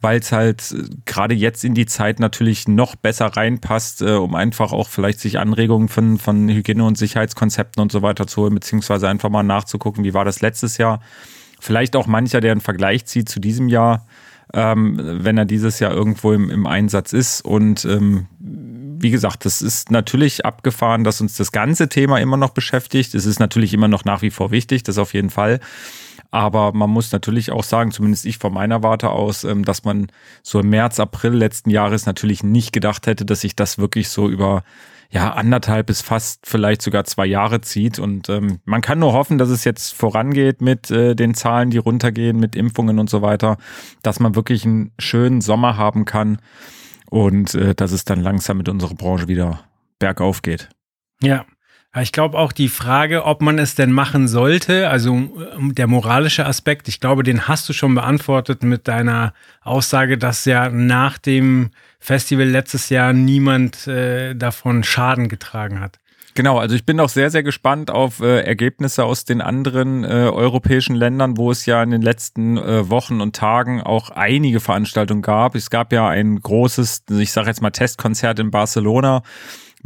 weil 0.00 0.20
es 0.20 0.32
halt 0.32 0.72
äh, 0.72 0.84
gerade 1.04 1.34
jetzt 1.34 1.64
in 1.64 1.74
die 1.74 1.86
Zeit 1.86 2.20
natürlich 2.20 2.68
noch 2.68 2.96
besser 2.96 3.26
reinpasst, 3.26 4.02
äh, 4.02 4.12
um 4.12 4.34
einfach 4.34 4.72
auch 4.72 4.88
vielleicht 4.88 5.20
sich 5.20 5.38
Anregungen 5.38 5.88
von, 5.88 6.18
von 6.18 6.48
Hygiene- 6.48 6.84
und 6.84 6.98
Sicherheitskonzepten 6.98 7.82
und 7.82 7.92
so 7.92 8.02
weiter 8.02 8.26
zu 8.26 8.42
holen, 8.42 8.54
beziehungsweise 8.54 9.08
einfach 9.08 9.30
mal 9.30 9.42
nachzugucken, 9.42 10.04
wie 10.04 10.14
war 10.14 10.24
das 10.24 10.40
letztes 10.40 10.78
Jahr. 10.78 11.00
Vielleicht 11.60 11.96
auch 11.96 12.06
mancher, 12.06 12.40
der 12.40 12.52
einen 12.52 12.60
Vergleich 12.60 13.06
zieht 13.06 13.28
zu 13.28 13.40
diesem 13.40 13.68
Jahr, 13.68 14.06
ähm, 14.52 15.00
wenn 15.02 15.38
er 15.38 15.44
dieses 15.44 15.80
Jahr 15.80 15.92
irgendwo 15.92 16.32
im, 16.32 16.50
im 16.50 16.66
Einsatz 16.66 17.12
ist 17.12 17.40
und 17.42 17.84
ähm, 17.84 18.26
wie 18.98 19.10
gesagt, 19.10 19.44
das 19.44 19.62
ist 19.62 19.90
natürlich 19.90 20.44
abgefahren, 20.44 21.04
dass 21.04 21.20
uns 21.20 21.36
das 21.36 21.52
ganze 21.52 21.88
Thema 21.88 22.18
immer 22.18 22.36
noch 22.36 22.50
beschäftigt. 22.50 23.14
Es 23.14 23.26
ist 23.26 23.38
natürlich 23.38 23.74
immer 23.74 23.88
noch 23.88 24.04
nach 24.04 24.22
wie 24.22 24.30
vor 24.30 24.50
wichtig, 24.50 24.82
das 24.82 24.98
auf 24.98 25.14
jeden 25.14 25.30
Fall. 25.30 25.60
Aber 26.30 26.72
man 26.72 26.90
muss 26.90 27.12
natürlich 27.12 27.50
auch 27.50 27.64
sagen, 27.64 27.92
zumindest 27.92 28.26
ich 28.26 28.38
von 28.38 28.52
meiner 28.52 28.82
Warte 28.82 29.10
aus, 29.10 29.44
ähm, 29.44 29.64
dass 29.64 29.84
man 29.84 30.08
so 30.42 30.60
im 30.60 30.70
März, 30.70 31.00
April 31.00 31.32
letzten 31.32 31.70
Jahres 31.70 32.06
natürlich 32.06 32.42
nicht 32.42 32.72
gedacht 32.72 33.06
hätte, 33.06 33.24
dass 33.24 33.40
sich 33.40 33.56
das 33.56 33.78
wirklich 33.78 34.08
so 34.08 34.28
über 34.28 34.64
ja, 35.08 35.32
anderthalb 35.32 35.86
bis 35.86 36.02
fast 36.02 36.46
vielleicht 36.46 36.82
sogar 36.82 37.04
zwei 37.04 37.26
Jahre 37.26 37.60
zieht. 37.60 37.98
Und 37.98 38.28
ähm, 38.28 38.58
man 38.64 38.80
kann 38.80 38.98
nur 38.98 39.12
hoffen, 39.12 39.38
dass 39.38 39.50
es 39.50 39.64
jetzt 39.64 39.94
vorangeht 39.94 40.60
mit 40.60 40.90
äh, 40.90 41.14
den 41.14 41.34
Zahlen, 41.34 41.70
die 41.70 41.78
runtergehen, 41.78 42.38
mit 42.38 42.56
Impfungen 42.56 42.98
und 42.98 43.08
so 43.08 43.22
weiter, 43.22 43.56
dass 44.02 44.18
man 44.18 44.34
wirklich 44.34 44.64
einen 44.64 44.92
schönen 44.98 45.40
Sommer 45.40 45.76
haben 45.76 46.04
kann 46.04 46.38
und 47.10 47.54
äh, 47.54 47.74
dass 47.74 47.92
es 47.92 48.04
dann 48.04 48.20
langsam 48.20 48.58
mit 48.58 48.68
unserer 48.68 48.94
Branche 48.94 49.28
wieder 49.28 49.60
bergauf 49.98 50.42
geht. 50.42 50.68
Ja. 51.22 51.44
Ich 51.98 52.12
glaube 52.12 52.36
auch 52.36 52.52
die 52.52 52.68
Frage, 52.68 53.24
ob 53.24 53.40
man 53.40 53.58
es 53.58 53.74
denn 53.74 53.90
machen 53.90 54.28
sollte, 54.28 54.90
also 54.90 55.30
der 55.70 55.86
moralische 55.86 56.44
Aspekt, 56.44 56.88
ich 56.88 57.00
glaube, 57.00 57.22
den 57.22 57.48
hast 57.48 57.66
du 57.70 57.72
schon 57.72 57.94
beantwortet 57.94 58.62
mit 58.62 58.86
deiner 58.86 59.32
Aussage, 59.62 60.18
dass 60.18 60.44
ja 60.44 60.68
nach 60.68 61.16
dem 61.16 61.70
Festival 61.98 62.46
letztes 62.46 62.90
Jahr 62.90 63.14
niemand 63.14 63.86
äh, 63.86 64.34
davon 64.34 64.84
Schaden 64.84 65.30
getragen 65.30 65.80
hat. 65.80 65.98
Genau, 66.36 66.58
also 66.58 66.74
ich 66.74 66.84
bin 66.84 67.00
auch 67.00 67.08
sehr, 67.08 67.30
sehr 67.30 67.42
gespannt 67.42 67.90
auf 67.90 68.20
äh, 68.20 68.40
Ergebnisse 68.42 69.04
aus 69.04 69.24
den 69.24 69.40
anderen 69.40 70.04
äh, 70.04 70.08
europäischen 70.08 70.94
Ländern, 70.94 71.38
wo 71.38 71.50
es 71.50 71.64
ja 71.64 71.82
in 71.82 71.90
den 71.90 72.02
letzten 72.02 72.58
äh, 72.58 72.90
Wochen 72.90 73.22
und 73.22 73.34
Tagen 73.34 73.80
auch 73.80 74.10
einige 74.10 74.60
Veranstaltungen 74.60 75.22
gab. 75.22 75.54
Es 75.54 75.70
gab 75.70 75.94
ja 75.94 76.06
ein 76.06 76.38
großes, 76.38 77.04
ich 77.18 77.32
sage 77.32 77.48
jetzt 77.48 77.62
mal 77.62 77.70
Testkonzert 77.70 78.38
in 78.38 78.50
Barcelona 78.50 79.22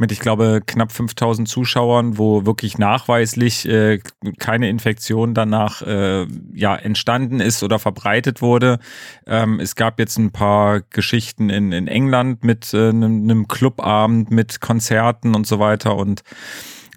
mit, 0.01 0.11
ich 0.11 0.19
glaube, 0.19 0.61
knapp 0.65 0.91
5000 0.91 1.47
Zuschauern, 1.47 2.17
wo 2.17 2.45
wirklich 2.45 2.77
nachweislich 2.77 3.65
äh, 3.67 3.99
keine 4.39 4.67
Infektion 4.67 5.33
danach 5.33 5.81
äh, 5.83 6.27
ja 6.53 6.75
entstanden 6.75 7.39
ist 7.39 7.63
oder 7.63 7.79
verbreitet 7.79 8.41
wurde. 8.41 8.79
Ähm, 9.25 9.61
es 9.61 9.75
gab 9.75 9.99
jetzt 9.99 10.17
ein 10.17 10.31
paar 10.31 10.81
Geschichten 10.81 11.49
in, 11.49 11.71
in 11.71 11.87
England 11.87 12.43
mit 12.43 12.73
äh, 12.73 12.89
einem, 12.89 13.23
einem 13.23 13.47
Clubabend, 13.47 14.31
mit 14.31 14.59
Konzerten 14.59 15.35
und 15.35 15.47
so 15.47 15.59
weiter 15.59 15.95
und 15.95 16.23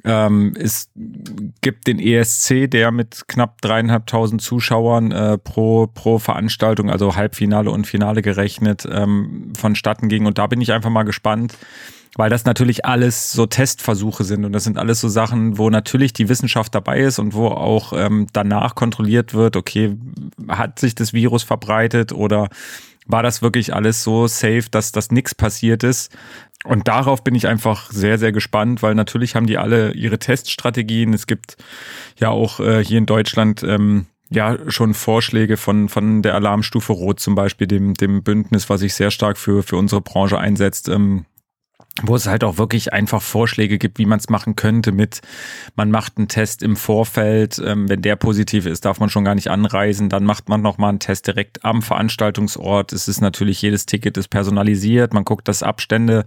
ähm, 0.07 0.53
es 0.59 0.91
gibt 1.63 1.87
den 1.87 1.99
ESC, 1.99 2.71
der 2.71 2.91
mit 2.91 3.27
knapp 3.27 3.63
dreieinhalbtausend 3.63 4.43
Zuschauern 4.43 5.13
äh, 5.13 5.39
pro, 5.39 5.87
pro 5.87 6.19
Veranstaltung, 6.19 6.91
also 6.91 7.17
Halbfinale 7.17 7.71
und 7.71 7.87
Finale 7.87 8.21
gerechnet, 8.21 8.87
ähm, 8.91 9.53
vonstatten 9.57 10.11
ging. 10.11 10.27
Und 10.27 10.37
da 10.37 10.47
bin 10.47 10.61
ich 10.61 10.73
einfach 10.73 10.91
mal 10.91 11.05
gespannt, 11.05 11.57
weil 12.17 12.31
das 12.31 12.45
natürlich 12.45 12.85
alles 12.85 13.33
so 13.33 13.47
Testversuche 13.47 14.25
sind 14.25 14.45
und 14.45 14.53
das 14.53 14.65
sind 14.65 14.79
alles 14.79 15.01
so 15.01 15.09
Sachen, 15.09 15.59
wo 15.59 15.71
natürlich 15.71 16.13
die 16.13 16.29
Wissenschaft 16.29 16.75
dabei 16.75 17.01
ist 17.01 17.19
und 17.19 17.35
wo 17.35 17.49
auch 17.49 17.93
ähm, 17.93 18.27
danach 18.33 18.75
kontrolliert 18.75 19.35
wird, 19.35 19.57
okay, 19.57 19.97
hat 20.49 20.79
sich 20.79 20.95
das 20.95 21.13
Virus 21.13 21.43
verbreitet 21.43 22.13
oder 22.13 22.49
war 23.07 23.23
das 23.23 23.43
wirklich 23.43 23.75
alles 23.75 24.03
so 24.03 24.27
safe, 24.27 24.65
dass 24.71 24.93
das 24.93 25.11
nichts 25.11 25.35
passiert 25.35 25.83
ist. 25.83 26.17
Und 26.65 26.89
darauf 26.89 27.23
bin 27.23 27.35
ich 27.35 27.47
einfach 27.47 27.91
sehr, 27.91 28.19
sehr 28.19 28.33
gespannt, 28.33 28.83
weil 28.83 28.95
natürlich 28.95 29.35
haben 29.35 29.47
die 29.47 29.59
alle 29.59 29.93
ihre 29.93 30.19
Teststrategien. 30.19 31.13
Es 31.13 31.27
gibt 31.27 31.59
ja 32.19 32.31
auch 32.31 32.61
äh, 32.61 32.83
hier 32.83 32.97
in 32.97 33.05
Deutschland 33.05 33.63
ähm, 33.63 34.07
ja 34.31 34.57
schon 34.69 34.95
Vorschläge 34.95 35.59
von, 35.59 35.91
von 35.91 36.23
der 36.23 36.35
Alarmstufe 36.35 36.95
Rot 36.95 37.21
zum 37.21 37.35
Beispiel, 37.35 37.67
dem, 37.67 37.93
dem 37.93 38.23
Bündnis, 38.23 38.71
was 38.71 38.81
sich 38.81 38.95
sehr 38.95 39.11
stark 39.11 39.37
für, 39.37 39.63
für 39.63 39.77
unsere 39.77 40.01
Branche 40.01 40.39
einsetzt. 40.39 40.89
Ähm, 40.89 41.27
wo 42.03 42.17
es 42.17 42.27
halt 42.27 42.43
auch 42.43 42.59
wirklich 42.59 42.93
einfach 42.93 43.23
Vorschläge 43.23 43.79
gibt, 43.79 43.99
wie 43.99 44.07
man 44.07 44.19
es 44.19 44.29
machen 44.29 44.57
könnte 44.57 44.91
mit, 44.91 45.21
man 45.77 45.93
macht 45.93 46.19
einen 46.19 46.27
Test 46.27 46.65
im 46.65 46.75
Vorfeld, 46.75 47.63
ähm, 47.65 47.89
wenn 47.89 48.03
der 48.03 48.17
positiv 48.17 48.67
ist, 48.67 48.85
darf 48.85 48.99
man 48.99 49.11
schon 49.11 49.25
gar 49.25 49.37
nicht 49.37 49.49
anreisen, 49.49 50.09
dann 50.09 50.25
macht 50.25 50.49
man 50.49 50.61
nochmal 50.61 50.89
einen 50.89 50.99
Test 50.99 51.29
direkt 51.29 51.65
am 51.65 51.83
Veranstaltungsort. 51.83 52.93
Es 52.93 53.07
ist 53.07 53.21
natürlich, 53.21 53.63
jedes 53.63 53.87
Ticket 53.87 54.17
ist 54.17 54.29
personalisiert, 54.29 55.15
man 55.15 55.25
guckt, 55.25 55.47
dass 55.47 55.63
Abstände 55.63 56.25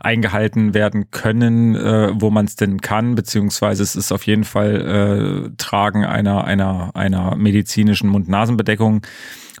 eingehalten 0.00 0.74
werden 0.74 1.12
können, 1.12 1.76
äh, 1.76 2.10
wo 2.14 2.30
man 2.30 2.46
es 2.46 2.56
denn 2.56 2.80
kann, 2.80 3.14
beziehungsweise 3.14 3.84
es 3.84 3.94
ist 3.94 4.10
auf 4.10 4.26
jeden 4.26 4.44
Fall 4.44 5.46
äh, 5.46 5.50
Tragen 5.58 6.04
einer, 6.04 6.44
einer, 6.44 6.90
einer 6.94 7.36
medizinischen 7.36 8.08
Mund-Nasen-Bedeckung 8.08 9.02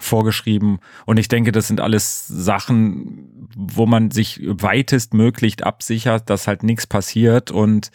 vorgeschrieben. 0.00 0.78
Und 1.06 1.18
ich 1.18 1.28
denke, 1.28 1.52
das 1.52 1.68
sind 1.68 1.80
alles 1.80 2.26
Sachen, 2.26 3.48
wo 3.56 3.86
man 3.86 4.10
sich 4.10 4.40
weitestmöglich 4.44 5.64
absichert, 5.64 6.30
dass 6.30 6.46
halt 6.46 6.62
nichts 6.62 6.86
passiert. 6.86 7.50
Und 7.50 7.90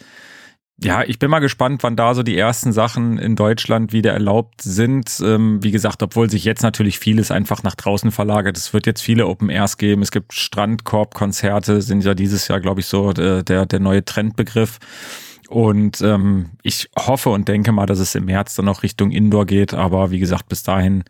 ja, 0.81 1.03
ich 1.03 1.19
bin 1.19 1.29
mal 1.29 1.39
gespannt, 1.39 1.83
wann 1.83 1.97
da 1.97 2.13
so 2.13 2.23
die 2.23 2.37
ersten 2.37 2.71
Sachen 2.71 3.17
in 3.17 3.35
Deutschland 3.35 3.91
wieder 3.91 4.13
erlaubt 4.13 4.61
sind. 4.61 5.19
Ähm, 5.21 5.61
wie 5.61 5.71
gesagt, 5.71 6.01
obwohl 6.01 6.29
sich 6.29 6.45
jetzt 6.45 6.63
natürlich 6.63 6.99
vieles 6.99 7.31
einfach 7.31 7.63
nach 7.63 7.75
draußen 7.75 8.11
verlagert. 8.11 8.57
Es 8.57 8.73
wird 8.73 8.85
jetzt 8.85 9.01
viele 9.01 9.27
Open 9.27 9.49
Airs 9.49 9.77
geben. 9.77 10.01
Es 10.01 10.11
gibt 10.11 10.33
Strandkorb-Konzerte, 10.33 11.81
sind 11.81 12.05
ja 12.05 12.13
dieses 12.13 12.47
Jahr, 12.47 12.61
glaube 12.61 12.79
ich, 12.79 12.85
so 12.85 13.11
der, 13.11 13.43
der, 13.43 13.65
der 13.65 13.79
neue 13.81 14.05
Trendbegriff. 14.05 14.79
Und 15.49 15.99
ähm, 16.01 16.51
ich 16.63 16.89
hoffe 16.97 17.29
und 17.29 17.47
denke 17.47 17.71
mal, 17.71 17.85
dass 17.85 17.99
es 17.99 18.15
im 18.15 18.25
März 18.25 18.55
dann 18.55 18.69
auch 18.69 18.83
Richtung 18.83 19.11
Indoor 19.11 19.45
geht. 19.45 19.73
Aber 19.73 20.11
wie 20.11 20.19
gesagt, 20.19 20.47
bis 20.47 20.63
dahin 20.63 21.03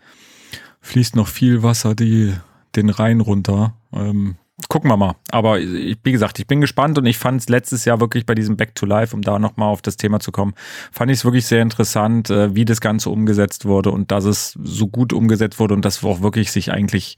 fließt 0.82 1.16
noch 1.16 1.28
viel 1.28 1.64
Wasser 1.64 1.96
die, 1.96 2.34
den 2.76 2.90
Rhein 2.90 3.22
runter. 3.22 3.76
Ähm, 3.94 4.36
gucken 4.68 4.90
wir 4.90 4.98
mal. 4.98 5.16
Aber 5.32 5.60
ich, 5.60 5.98
wie 6.04 6.12
gesagt, 6.12 6.40
ich 6.40 6.48
bin 6.48 6.62
gespannt 6.62 6.98
und 6.98 7.06
ich 7.06 7.18
fand 7.18 7.42
es 7.42 7.50
letztes 7.50 7.86
Jahr 7.86 8.00
wirklich 8.00 8.26
bei 8.26 8.36
diesem 8.36 8.58
Back 8.58 8.76
to 8.76 8.86
Life, 8.86 9.16
um 9.16 9.22
da 9.22 9.40
nochmal 9.40 9.70
auf 9.70 9.82
das 9.82 9.98
Thema 9.98 10.20
zu 10.20 10.32
kommen, 10.32 10.54
fand 10.92 11.12
ich 11.12 11.20
es 11.20 11.26
wirklich 11.26 11.46
sehr 11.46 11.62
interessant, 11.62 12.30
äh, 12.30 12.56
wie 12.56 12.66
das 12.66 12.82
Ganze 12.82 13.10
umgesetzt 13.10 13.66
wurde 13.66 13.92
und 13.92 14.12
dass 14.12 14.26
es 14.26 14.58
so 14.62 14.88
gut 14.88 15.14
umgesetzt 15.14 15.60
wurde 15.60 15.74
und 15.74 15.86
dass 15.86 16.04
auch 16.04 16.22
wirklich 16.22 16.52
sich 16.52 16.72
eigentlich 16.72 17.18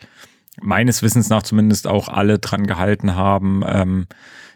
meines 0.61 1.01
Wissens 1.01 1.29
nach 1.29 1.43
zumindest 1.43 1.87
auch 1.87 2.09
alle 2.09 2.39
dran 2.39 2.67
gehalten 2.67 3.15
haben, 3.15 3.63
ähm, 3.65 4.07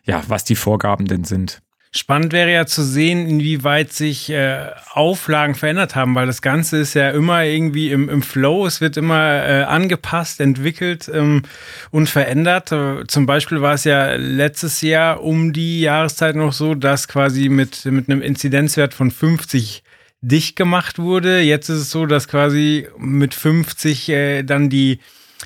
ja, 0.03 0.21
was 0.27 0.43
die 0.43 0.55
Vorgaben 0.55 1.05
denn 1.05 1.23
sind. 1.23 1.61
Spannend 1.97 2.33
wäre 2.33 2.51
ja 2.51 2.65
zu 2.65 2.83
sehen, 2.83 3.25
inwieweit 3.25 3.93
sich 3.93 4.29
äh, 4.29 4.71
Auflagen 4.91 5.55
verändert 5.55 5.95
haben, 5.95 6.13
weil 6.13 6.27
das 6.27 6.41
Ganze 6.41 6.75
ist 6.77 6.93
ja 6.93 7.11
immer 7.11 7.45
irgendwie 7.45 7.89
im, 7.89 8.09
im 8.09 8.21
Flow, 8.21 8.65
es 8.65 8.81
wird 8.81 8.97
immer 8.97 9.47
äh, 9.47 9.63
angepasst, 9.63 10.41
entwickelt 10.41 11.09
ähm, 11.13 11.43
und 11.91 12.09
verändert. 12.09 12.73
Äh, 12.73 13.07
zum 13.07 13.25
Beispiel 13.25 13.61
war 13.61 13.75
es 13.75 13.85
ja 13.85 14.15
letztes 14.15 14.81
Jahr 14.81 15.23
um 15.23 15.53
die 15.53 15.79
Jahreszeit 15.79 16.35
noch 16.35 16.51
so, 16.51 16.75
dass 16.75 17.07
quasi 17.07 17.47
mit, 17.47 17.85
mit 17.85 18.09
einem 18.09 18.21
Inzidenzwert 18.21 18.93
von 18.93 19.09
50 19.09 19.81
dicht 20.19 20.57
gemacht 20.57 20.99
wurde. 20.99 21.39
Jetzt 21.39 21.69
ist 21.69 21.79
es 21.79 21.91
so, 21.91 22.05
dass 22.05 22.27
quasi 22.27 22.89
mit 22.97 23.33
50 23.33 24.09
äh, 24.09 24.43
dann 24.43 24.69
die, 24.69 24.99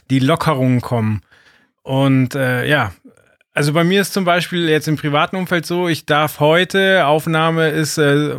die 0.10 0.20
Lockerungen 0.20 0.82
kommen. 0.82 1.22
Und 1.84 2.34
äh, 2.34 2.68
ja, 2.68 2.92
also 3.60 3.74
bei 3.74 3.84
mir 3.84 4.00
ist 4.00 4.14
zum 4.14 4.24
Beispiel 4.24 4.70
jetzt 4.70 4.88
im 4.88 4.96
privaten 4.96 5.36
Umfeld 5.36 5.66
so, 5.66 5.90
ich 5.90 6.06
darf 6.06 6.40
heute, 6.40 7.06
Aufnahme 7.06 7.68
ist 7.68 7.98
äh, 7.98 8.36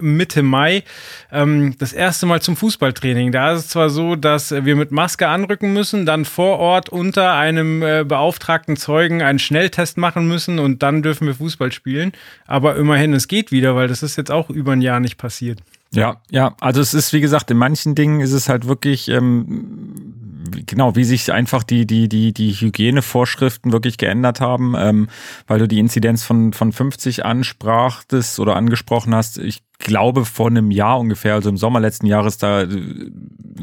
Mitte 0.00 0.42
Mai, 0.42 0.82
ähm, 1.30 1.74
das 1.78 1.92
erste 1.92 2.24
Mal 2.24 2.40
zum 2.40 2.56
Fußballtraining. 2.56 3.32
Da 3.32 3.52
ist 3.52 3.58
es 3.58 3.68
zwar 3.68 3.90
so, 3.90 4.16
dass 4.16 4.50
wir 4.50 4.76
mit 4.76 4.92
Maske 4.92 5.28
anrücken 5.28 5.74
müssen, 5.74 6.06
dann 6.06 6.24
vor 6.24 6.58
Ort 6.58 6.88
unter 6.88 7.34
einem 7.34 7.82
äh, 7.82 8.02
beauftragten 8.02 8.78
Zeugen 8.78 9.20
einen 9.20 9.38
Schnelltest 9.38 9.98
machen 9.98 10.26
müssen 10.26 10.58
und 10.58 10.82
dann 10.82 11.02
dürfen 11.02 11.26
wir 11.26 11.34
Fußball 11.34 11.70
spielen. 11.70 12.12
Aber 12.46 12.76
immerhin, 12.76 13.12
es 13.12 13.28
geht 13.28 13.52
wieder, 13.52 13.76
weil 13.76 13.88
das 13.88 14.02
ist 14.02 14.16
jetzt 14.16 14.30
auch 14.30 14.48
über 14.48 14.72
ein 14.72 14.80
Jahr 14.80 15.00
nicht 15.00 15.18
passiert. 15.18 15.58
Ja, 15.92 16.20
ja, 16.30 16.54
also 16.60 16.80
es 16.80 16.94
ist, 16.94 17.12
wie 17.12 17.20
gesagt, 17.20 17.50
in 17.50 17.58
manchen 17.58 17.96
Dingen 17.96 18.20
ist 18.20 18.32
es 18.32 18.48
halt 18.48 18.66
wirklich, 18.66 19.08
ähm, 19.08 20.09
genau, 20.50 20.96
wie 20.96 21.04
sich 21.04 21.32
einfach 21.32 21.62
die, 21.62 21.86
die, 21.86 22.08
die, 22.08 22.32
die 22.32 22.52
Hygienevorschriften 22.52 23.72
wirklich 23.72 23.98
geändert 23.98 24.40
haben, 24.40 24.74
ähm, 24.76 25.08
weil 25.46 25.58
du 25.58 25.68
die 25.68 25.78
Inzidenz 25.78 26.24
von, 26.24 26.52
von 26.52 26.72
50 26.72 27.24
ansprachtest 27.24 28.40
oder 28.40 28.56
angesprochen 28.56 29.14
hast. 29.14 29.38
Ich 29.38 29.62
glaube, 29.78 30.24
vor 30.24 30.48
einem 30.48 30.70
Jahr 30.70 30.98
ungefähr, 31.00 31.34
also 31.34 31.48
im 31.48 31.56
Sommer 31.56 31.80
letzten 31.80 32.06
Jahres, 32.06 32.38
da 32.38 32.62
äh, 32.62 33.10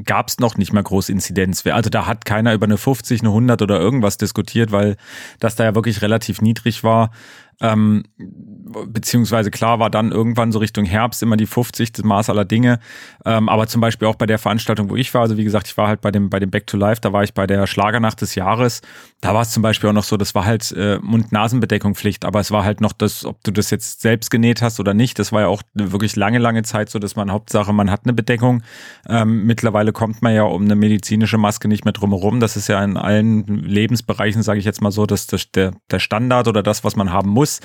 gab 0.06 0.28
es 0.30 0.40
noch 0.40 0.58
nicht 0.58 0.74
mal 0.74 0.84
groß 0.84 1.10
Inzidenz. 1.10 1.66
Also 1.66 1.90
da 1.90 2.06
hat 2.06 2.26
keiner 2.26 2.54
über 2.54 2.66
eine 2.66 2.78
50, 2.78 3.22
eine 3.22 3.30
100 3.30 3.62
oder 3.62 3.80
irgendwas 3.80 4.18
diskutiert, 4.18 4.72
weil 4.72 4.98
das 5.40 5.56
da 5.56 5.64
ja 5.64 5.76
wirklich 5.76 6.02
relativ 6.02 6.42
niedrig 6.42 6.84
war. 6.84 7.12
Ähm, 7.60 8.04
beziehungsweise 8.20 9.50
klar 9.50 9.80
war 9.80 9.90
dann 9.90 10.12
irgendwann 10.12 10.52
so 10.52 10.60
Richtung 10.60 10.86
Herbst 10.86 11.24
immer 11.24 11.38
die 11.38 11.48
50, 11.48 11.92
das 11.92 12.06
Maß 12.06 12.30
aller 12.30 12.46
Dinge. 12.46 12.80
Ähm, 13.26 13.50
aber 13.50 13.68
zum 13.68 13.82
Beispiel 13.82 14.08
auch 14.08 14.16
bei 14.16 14.28
der 14.28 14.38
Veranstaltung, 14.38 14.90
wo 14.92 14.96
ich 14.96 15.12
war, 15.14 15.22
also 15.22 15.38
wie 15.38 15.44
gesagt, 15.44 15.68
ich 15.68 15.78
war 15.78 15.88
halt 15.88 16.02
bei 16.02 16.12
dem, 16.12 16.30
bei 16.30 16.40
dem 16.40 16.52
Back 16.52 16.68
to 16.68 16.78
Life, 16.78 17.02
da 17.02 17.14
war 17.14 17.24
ich 17.24 17.34
bei 17.34 17.48
der 17.48 17.66
Schlagernacht 17.66 18.22
des 18.22 18.36
Jahres. 18.36 18.82
Da 19.22 19.34
war 19.34 19.42
es 19.42 19.52
zum 19.52 19.64
Beispiel 19.64 19.90
auch 19.90 19.94
noch 19.94 20.04
so, 20.04 20.18
das 20.18 20.36
war 20.36 20.46
halt 20.46 20.72
äh, 20.74 21.00
Mund-Nasen-Bedeckung 21.02 21.96
Pflicht, 21.96 22.26
aber 22.26 22.40
es 22.40 22.52
war 22.52 22.64
halt 22.64 22.80
noch 22.82 22.94
das, 22.94 23.26
ob 23.26 23.44
du 23.44 23.52
das 23.52 23.72
jetzt 23.72 24.02
selbst 24.02 24.30
genäht 24.30 24.62
hast 24.62 24.80
oder 24.80 24.94
nicht. 24.94 25.18
Das 25.18 25.32
war 25.32 25.42
ja 25.42 25.48
auch 25.48 25.64
wirklich 25.74 26.16
lange, 26.16 26.38
lange 26.38 26.62
Zeit 26.62 26.90
so, 26.90 27.00
dass 27.00 27.16
man 27.16 27.32
Hauptsache, 27.32 27.74
man 27.74 27.90
hat 27.90 28.02
eine 28.04 28.14
Bedeckung. 28.14 28.62
Ähm, 29.10 29.46
mittlerweile 29.46 29.94
kommt 29.94 30.22
man 30.22 30.36
ja 30.36 30.44
um 30.44 30.66
eine 30.66 30.76
medizinische 30.76 31.40
Maske 31.40 31.68
nicht 31.68 31.86
mehr 31.86 31.94
drumherum. 31.94 32.40
Das 32.40 32.56
ist 32.56 32.68
ja 32.68 32.84
in 32.84 32.98
allen 32.98 33.48
Lebensbereichen, 33.48 34.44
sage 34.44 34.60
ich 34.60 34.66
jetzt 34.66 34.82
mal 34.82 34.92
so, 34.92 35.08
dass 35.08 35.26
das 35.26 35.52
der, 35.52 35.72
der 35.90 36.00
Standard 36.00 36.48
oder 36.48 36.62
das, 36.62 36.84
was 36.84 36.96
man 36.96 37.12
haben 37.12 37.32
muss 37.32 37.47
muss. 37.48 37.60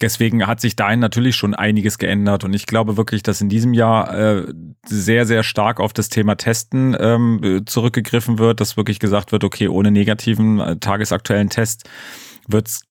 Deswegen 0.00 0.46
hat 0.46 0.60
sich 0.60 0.74
dahin 0.74 0.98
natürlich 0.98 1.36
schon 1.36 1.54
einiges 1.54 1.98
geändert 1.98 2.42
und 2.42 2.52
ich 2.52 2.66
glaube 2.66 2.96
wirklich, 2.96 3.22
dass 3.22 3.40
in 3.40 3.48
diesem 3.48 3.74
Jahr 3.74 4.12
äh, 4.12 4.52
sehr, 4.84 5.24
sehr 5.24 5.44
stark 5.44 5.78
auf 5.78 5.92
das 5.92 6.08
Thema 6.08 6.34
Testen 6.34 6.96
ähm, 6.98 7.62
zurückgegriffen 7.66 8.38
wird, 8.38 8.60
dass 8.60 8.76
wirklich 8.76 8.98
gesagt 8.98 9.30
wird, 9.30 9.44
okay, 9.44 9.68
ohne 9.68 9.92
negativen 9.92 10.58
äh, 10.58 10.76
tagesaktuellen 10.78 11.48
Test 11.48 11.88
wird 12.48 12.68
es 12.68 12.82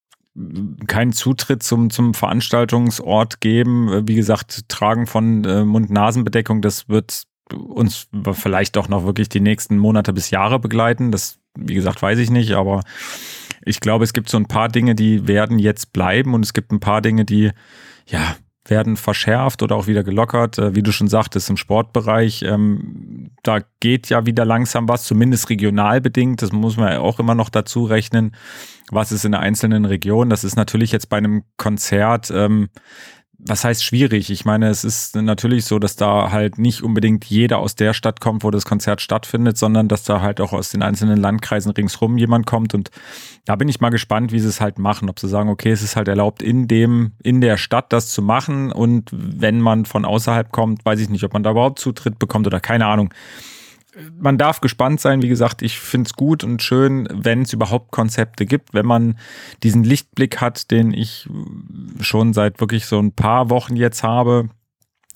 keinen 0.87 1.11
Zutritt 1.11 1.61
zum, 1.61 1.89
zum 1.89 2.13
Veranstaltungsort 2.13 3.39
geben. 3.41 4.07
Wie 4.07 4.15
gesagt, 4.15 4.67
Tragen 4.67 5.05
von 5.05 5.43
äh, 5.43 5.63
Mund-Nasen-Bedeckung, 5.63 6.61
das 6.61 6.89
wird 6.89 7.23
uns 7.53 8.07
vielleicht 8.31 8.77
auch 8.77 8.87
noch 8.87 9.05
wirklich 9.05 9.29
die 9.29 9.41
nächsten 9.41 9.77
Monate 9.77 10.13
bis 10.13 10.31
Jahre 10.31 10.57
begleiten. 10.57 11.11
Das, 11.11 11.37
wie 11.55 11.75
gesagt, 11.75 12.01
weiß 12.01 12.17
ich 12.17 12.31
nicht, 12.31 12.53
aber 12.53 12.81
ich 13.65 13.79
glaube, 13.79 14.03
es 14.03 14.13
gibt 14.13 14.29
so 14.29 14.38
ein 14.38 14.48
paar 14.48 14.70
Dinge, 14.70 14.96
die 14.96 15.27
werden 15.27 15.60
jetzt 15.60 15.93
bleiben 15.93 16.34
und 16.34 16.43
es 16.43 16.53
gibt 16.53 16.72
ein 16.72 16.79
paar 16.79 17.01
Dinge, 17.01 17.25
die, 17.25 17.51
ja, 18.08 18.36
werden 18.65 18.96
verschärft 18.96 19.62
oder 19.62 19.75
auch 19.75 19.88
wieder 19.88 20.03
gelockert. 20.03 20.58
Äh, 20.58 20.75
wie 20.75 20.84
du 20.84 20.91
schon 20.91 21.08
sagtest, 21.08 21.50
im 21.50 21.58
Sportbereich, 21.58 22.43
ähm, 22.43 23.32
da 23.43 23.60
geht 23.79 24.10
ja 24.10 24.25
wieder 24.25 24.46
langsam 24.46 24.88
was, 24.88 25.03
zumindest 25.03 25.50
regional 25.50 26.00
bedingt. 26.01 26.41
Das 26.41 26.51
muss 26.51 26.77
man 26.77 26.91
ja 26.91 27.00
auch 27.00 27.20
immer 27.20 27.36
noch 27.36 27.50
dazu 27.50 27.84
rechnen. 27.86 28.36
Was 28.89 29.12
ist 29.12 29.25
in 29.25 29.32
der 29.32 29.41
einzelnen 29.41 29.86
Region? 29.86 30.29
Das 30.29 30.43
ist 30.43 30.55
natürlich 30.55 30.91
jetzt 30.91 31.10
bei 31.10 31.17
einem 31.17 31.43
Konzert, 31.58 32.32
ähm, 32.32 32.70
was 33.45 33.63
heißt 33.63 33.83
schwierig? 33.83 34.29
Ich 34.29 34.45
meine, 34.45 34.69
es 34.69 34.83
ist 34.83 35.15
natürlich 35.15 35.65
so, 35.65 35.79
dass 35.79 35.95
da 35.95 36.31
halt 36.31 36.57
nicht 36.57 36.81
unbedingt 36.81 37.25
jeder 37.25 37.59
aus 37.59 37.75
der 37.75 37.93
Stadt 37.93 38.21
kommt, 38.21 38.43
wo 38.43 38.51
das 38.51 38.65
Konzert 38.65 39.01
stattfindet, 39.01 39.57
sondern 39.57 39.88
dass 39.88 40.03
da 40.03 40.21
halt 40.21 40.39
auch 40.39 40.53
aus 40.53 40.71
den 40.71 40.81
einzelnen 40.81 41.19
Landkreisen 41.19 41.71
ringsrum 41.71 42.17
jemand 42.17 42.45
kommt. 42.45 42.73
Und 42.73 42.89
da 43.45 43.55
bin 43.55 43.67
ich 43.67 43.81
mal 43.81 43.89
gespannt, 43.89 44.31
wie 44.31 44.39
sie 44.39 44.47
es 44.47 44.62
halt 44.62 44.79
machen. 44.79 45.09
Ob 45.09 45.19
sie 45.19 45.27
sagen, 45.27 45.50
okay, 45.50 45.71
es 45.71 45.83
ist 45.83 45.95
halt 45.95 46.07
erlaubt, 46.07 46.41
in 46.41 46.67
dem, 46.67 47.13
in 47.21 47.41
der 47.41 47.57
Stadt 47.57 47.91
das 47.91 48.09
zu 48.09 48.21
machen. 48.21 48.71
Und 48.71 49.09
wenn 49.12 49.59
man 49.59 49.85
von 49.85 50.05
außerhalb 50.05 50.51
kommt, 50.51 50.85
weiß 50.85 51.00
ich 51.00 51.09
nicht, 51.09 51.23
ob 51.23 51.33
man 51.33 51.43
da 51.43 51.51
überhaupt 51.51 51.79
Zutritt 51.79 52.19
bekommt 52.19 52.47
oder 52.47 52.59
keine 52.59 52.85
Ahnung 52.85 53.13
man 54.17 54.38
darf 54.38 54.62
gespannt 54.62 55.00
sein. 55.01 55.21
Wie 55.21 55.27
gesagt, 55.27 55.62
ich 55.62 55.79
finde 55.79 56.07
es 56.07 56.13
gut 56.13 56.43
und 56.43 56.62
schön, 56.62 57.07
wenn 57.12 57.43
es 57.43 57.53
überhaupt 57.53 57.91
Konzepte 57.91 58.45
gibt, 58.45 58.73
wenn 58.73 58.85
man 58.85 59.17
diesen 59.62 59.83
Lichtblick 59.83 60.41
hat, 60.41 60.71
den 60.71 60.93
ich 60.93 61.29
schon 62.00 62.33
seit 62.33 62.59
wirklich 62.59 62.85
so 62.85 63.00
ein 63.00 63.12
paar 63.12 63.50
Wochen 63.50 63.75
jetzt 63.75 64.03
habe. 64.03 64.50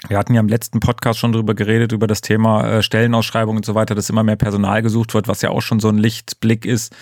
Wir 0.08 0.18
hatten 0.18 0.36
ja 0.36 0.40
im 0.42 0.48
letzten 0.48 0.80
Podcast 0.80 1.18
schon 1.18 1.34
drüber 1.34 1.56
geredet, 1.56 1.92
über 1.92 2.06
das 2.06 2.22
Thema 2.22 2.70
äh, 2.70 2.84
Stellenausschreibung 2.84 3.56
und 3.56 3.66
so 3.66 3.74
weiter, 3.74 3.96
dass 3.96 4.12
immer 4.12 4.24
mehr 4.24 4.36
Personal 4.36 4.84
gesucht 4.84 5.16
wird, 5.16 5.28
was 5.28 5.42
ja 5.42 5.50
auch 5.50 5.62
schon 5.62 5.80
so 5.80 5.90
ein 5.90 5.98
Lichtblick 5.98 6.66
ist. 6.66 6.96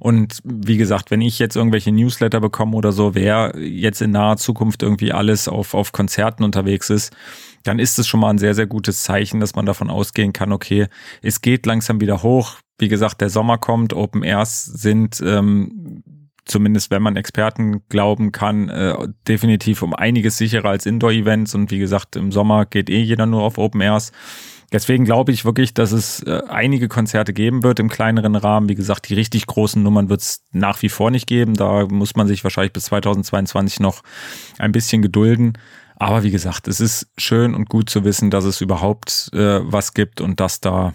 Und 0.00 0.40
wie 0.42 0.76
gesagt, 0.76 1.12
wenn 1.12 1.20
ich 1.20 1.38
jetzt 1.38 1.54
irgendwelche 1.54 1.92
Newsletter 1.92 2.40
bekomme 2.40 2.76
oder 2.76 2.90
so, 2.90 3.14
wer 3.14 3.54
jetzt 3.56 4.02
in 4.02 4.10
naher 4.10 4.36
Zukunft 4.36 4.82
irgendwie 4.82 5.12
alles 5.12 5.46
auf, 5.46 5.74
auf 5.74 5.92
Konzerten 5.92 6.42
unterwegs 6.42 6.90
ist, 6.90 7.14
dann 7.62 7.78
ist 7.78 8.00
es 8.00 8.08
schon 8.08 8.18
mal 8.18 8.30
ein 8.30 8.38
sehr, 8.38 8.54
sehr 8.54 8.66
gutes 8.66 9.04
Zeichen, 9.04 9.38
dass 9.38 9.54
man 9.54 9.64
davon 9.66 9.88
ausgehen 9.88 10.32
kann, 10.32 10.52
okay, 10.52 10.88
es 11.22 11.42
geht 11.42 11.66
langsam 11.66 12.00
wieder 12.00 12.22
hoch. 12.22 12.56
wie 12.78 12.88
gesagt, 12.88 13.20
der 13.20 13.28
Sommer 13.28 13.58
kommt, 13.58 13.92
Open 13.92 14.22
Airs 14.22 14.64
sind 14.64 15.20
ähm, 15.24 16.02
zumindest 16.50 16.90
wenn 16.90 17.02
man 17.02 17.16
Experten 17.16 17.82
glauben 17.88 18.32
kann, 18.32 18.68
äh, 18.68 18.94
definitiv 19.26 19.82
um 19.82 19.94
einiges 19.94 20.36
sicherer 20.36 20.70
als 20.70 20.86
Indoor-Events. 20.86 21.54
Und 21.54 21.70
wie 21.70 21.78
gesagt, 21.78 22.16
im 22.16 22.32
Sommer 22.32 22.66
geht 22.66 22.90
eh 22.90 23.00
jeder 23.00 23.26
nur 23.26 23.42
auf 23.42 23.58
Open 23.58 23.80
Airs. 23.80 24.12
Deswegen 24.72 25.04
glaube 25.04 25.32
ich 25.32 25.44
wirklich, 25.44 25.74
dass 25.74 25.90
es 25.90 26.22
äh, 26.22 26.42
einige 26.48 26.88
Konzerte 26.88 27.32
geben 27.32 27.62
wird 27.62 27.80
im 27.80 27.88
kleineren 27.88 28.36
Rahmen. 28.36 28.68
Wie 28.68 28.76
gesagt, 28.76 29.08
die 29.08 29.14
richtig 29.14 29.46
großen 29.46 29.82
Nummern 29.82 30.08
wird 30.08 30.20
es 30.20 30.44
nach 30.52 30.80
wie 30.82 30.88
vor 30.88 31.10
nicht 31.10 31.26
geben. 31.26 31.54
Da 31.54 31.86
muss 31.86 32.14
man 32.14 32.28
sich 32.28 32.44
wahrscheinlich 32.44 32.72
bis 32.72 32.84
2022 32.84 33.80
noch 33.80 34.02
ein 34.58 34.72
bisschen 34.72 35.02
gedulden. 35.02 35.54
Aber 35.96 36.22
wie 36.22 36.30
gesagt, 36.30 36.68
es 36.68 36.80
ist 36.80 37.08
schön 37.18 37.54
und 37.54 37.68
gut 37.68 37.90
zu 37.90 38.04
wissen, 38.04 38.30
dass 38.30 38.44
es 38.44 38.60
überhaupt 38.60 39.30
äh, 39.32 39.60
was 39.62 39.92
gibt 39.92 40.20
und 40.20 40.40
dass 40.40 40.60
da 40.60 40.94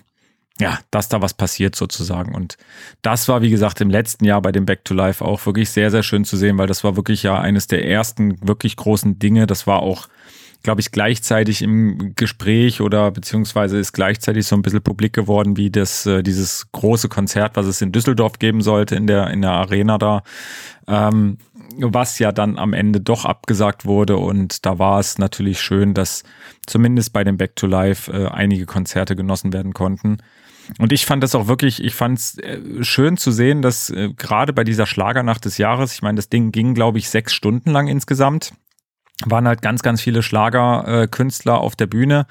ja, 0.60 0.80
dass 0.90 1.10
da 1.10 1.22
was 1.22 1.34
passiert 1.34 1.76
sozusagen. 1.76 2.34
Und 2.34 2.58
das 3.02 3.28
war, 3.28 3.42
wie 3.42 3.50
gesagt, 3.50 3.82
im 3.82 3.90
letzten 3.90 4.24
Jahr 4.26 4.42
bei 4.42 4.52
dem 4.52 4.66
Back 4.66 4.86
to 4.86 4.94
Life 4.94 5.24
auch 5.24 5.46
wirklich 5.46 5.70
sehr, 5.70 5.92
sehr 5.92 6.04
schön 6.04 6.24
zu 6.24 6.38
sehen, 6.38 6.58
weil 6.58 6.68
das 6.68 6.84
war 6.84 6.96
wirklich 6.96 7.24
ja 7.24 7.40
eines 7.40 7.68
der 7.68 7.86
ersten 7.86 8.48
wirklich 8.48 8.78
großen 8.78 9.20
Dinge. 9.20 9.48
Das 9.48 9.68
war 9.68 9.82
auch 9.82 10.08
glaube 10.66 10.82
ich, 10.82 10.92
gleichzeitig 10.92 11.62
im 11.62 12.14
Gespräch 12.16 12.82
oder 12.82 13.12
beziehungsweise 13.12 13.78
ist 13.78 13.94
gleichzeitig 13.94 14.48
so 14.48 14.56
ein 14.56 14.64
bisschen 14.64 14.82
publik 14.82 15.14
geworden, 15.14 15.58
wie 15.58 15.70
das, 15.70 16.08
äh, 16.08 16.24
dieses 16.24 16.72
große 16.72 17.08
Konzert, 17.08 17.56
was 17.56 17.68
es 17.68 17.82
in 17.84 17.92
Düsseldorf 17.92 18.40
geben 18.40 18.62
sollte, 18.62 18.96
in 18.96 19.06
der, 19.06 19.30
in 19.30 19.44
der 19.44 19.52
Arena 19.52 20.00
da, 20.00 20.24
ähm, 20.88 21.38
was 21.78 22.18
ja 22.18 22.32
dann 22.32 22.58
am 22.58 22.74
Ende 22.74 23.00
doch 23.00 23.26
abgesagt 23.26 23.86
wurde. 23.86 24.18
Und 24.18 24.66
da 24.66 24.80
war 24.80 25.00
es 25.00 25.20
natürlich 25.20 25.62
schön, 25.62 25.94
dass 25.94 26.24
zumindest 26.66 27.14
bei 27.14 27.24
dem 27.24 27.38
Back 27.38 27.56
to 27.56 27.68
Life 27.68 28.12
äh, 28.12 28.28
einige 28.28 28.66
Konzerte 28.66 29.16
genossen 29.16 29.54
werden 29.54 29.74
konnten. 29.74 30.18
Und 30.80 30.92
ich 30.92 31.06
fand 31.06 31.24
das 31.24 31.36
auch 31.36 31.48
wirklich, 31.48 31.84
ich 31.84 31.94
fand 31.94 32.18
es 32.20 32.38
äh, 32.40 32.60
schön 32.84 33.18
zu 33.18 33.32
sehen, 33.32 33.62
dass 33.62 33.90
äh, 33.90 34.10
gerade 34.18 34.54
bei 34.54 34.64
dieser 34.64 34.86
Schlagernacht 34.86 35.46
des 35.46 35.58
Jahres, 35.58 35.94
ich 35.94 36.02
meine, 36.02 36.16
das 36.16 36.30
Ding 36.30 36.52
ging, 36.52 36.74
glaube 36.74 36.98
ich, 36.98 37.10
sechs 37.10 37.34
Stunden 37.34 37.72
lang 37.72 37.88
insgesamt 37.88 38.54
waren 39.26 39.48
halt 39.48 39.62
ganz, 39.62 39.82
ganz 39.82 40.02
viele 40.02 40.22
Schlagerkünstler 40.22 41.54
äh, 41.54 41.58
auf 41.58 41.76
der 41.76 41.88
Bühne 41.88 42.28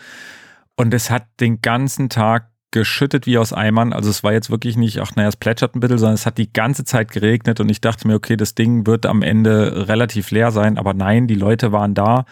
und 0.76 0.92
es 0.92 1.10
hat 1.10 1.24
den 1.40 1.62
ganzen 1.62 2.08
Tag 2.08 2.50
geschüttet 2.72 3.26
wie 3.26 3.38
aus 3.38 3.52
Eimern. 3.52 3.92
Also 3.92 4.10
es 4.10 4.24
war 4.24 4.32
jetzt 4.32 4.50
wirklich 4.50 4.76
nicht, 4.76 4.98
ach 4.98 5.14
naja, 5.14 5.28
es 5.28 5.36
plätschert 5.36 5.76
ein 5.76 5.80
bisschen, 5.80 5.98
sondern 5.98 6.14
es 6.14 6.26
hat 6.26 6.38
die 6.38 6.52
ganze 6.52 6.84
Zeit 6.84 7.12
geregnet 7.12 7.60
und 7.60 7.68
ich 7.68 7.80
dachte 7.80 8.08
mir, 8.08 8.16
okay, 8.16 8.36
das 8.36 8.56
Ding 8.56 8.86
wird 8.86 9.06
am 9.06 9.22
Ende 9.22 9.88
relativ 9.88 10.32
leer 10.32 10.50
sein. 10.50 10.76
Aber 10.76 10.92
nein, 10.92 11.28
die 11.28 11.36
Leute 11.36 11.70
waren 11.70 11.94
da. 11.94 12.26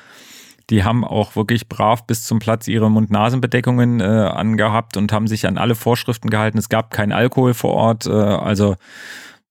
Die 0.73 0.85
haben 0.85 1.05
auch 1.05 1.37
wirklich 1.37 1.69
brav 1.69 2.07
bis 2.07 2.25
zum 2.25 2.39
Platz 2.39 2.67
ihre 2.67 2.91
Mund-Nasen-Bedeckungen 2.91 4.01
äh, 4.01 4.05
angehabt 4.05 4.97
und 4.97 5.13
haben 5.13 5.27
sich 5.27 5.47
an 5.47 5.59
alle 5.59 5.75
Vorschriften 5.75 6.31
gehalten. 6.31 6.57
Es 6.57 6.71
gab 6.71 6.91
keinen 6.91 7.13
Alkohol 7.13 7.53
vor 7.53 7.75
Ort. 7.75 8.07
Äh, 8.07 8.11
also 8.11 8.77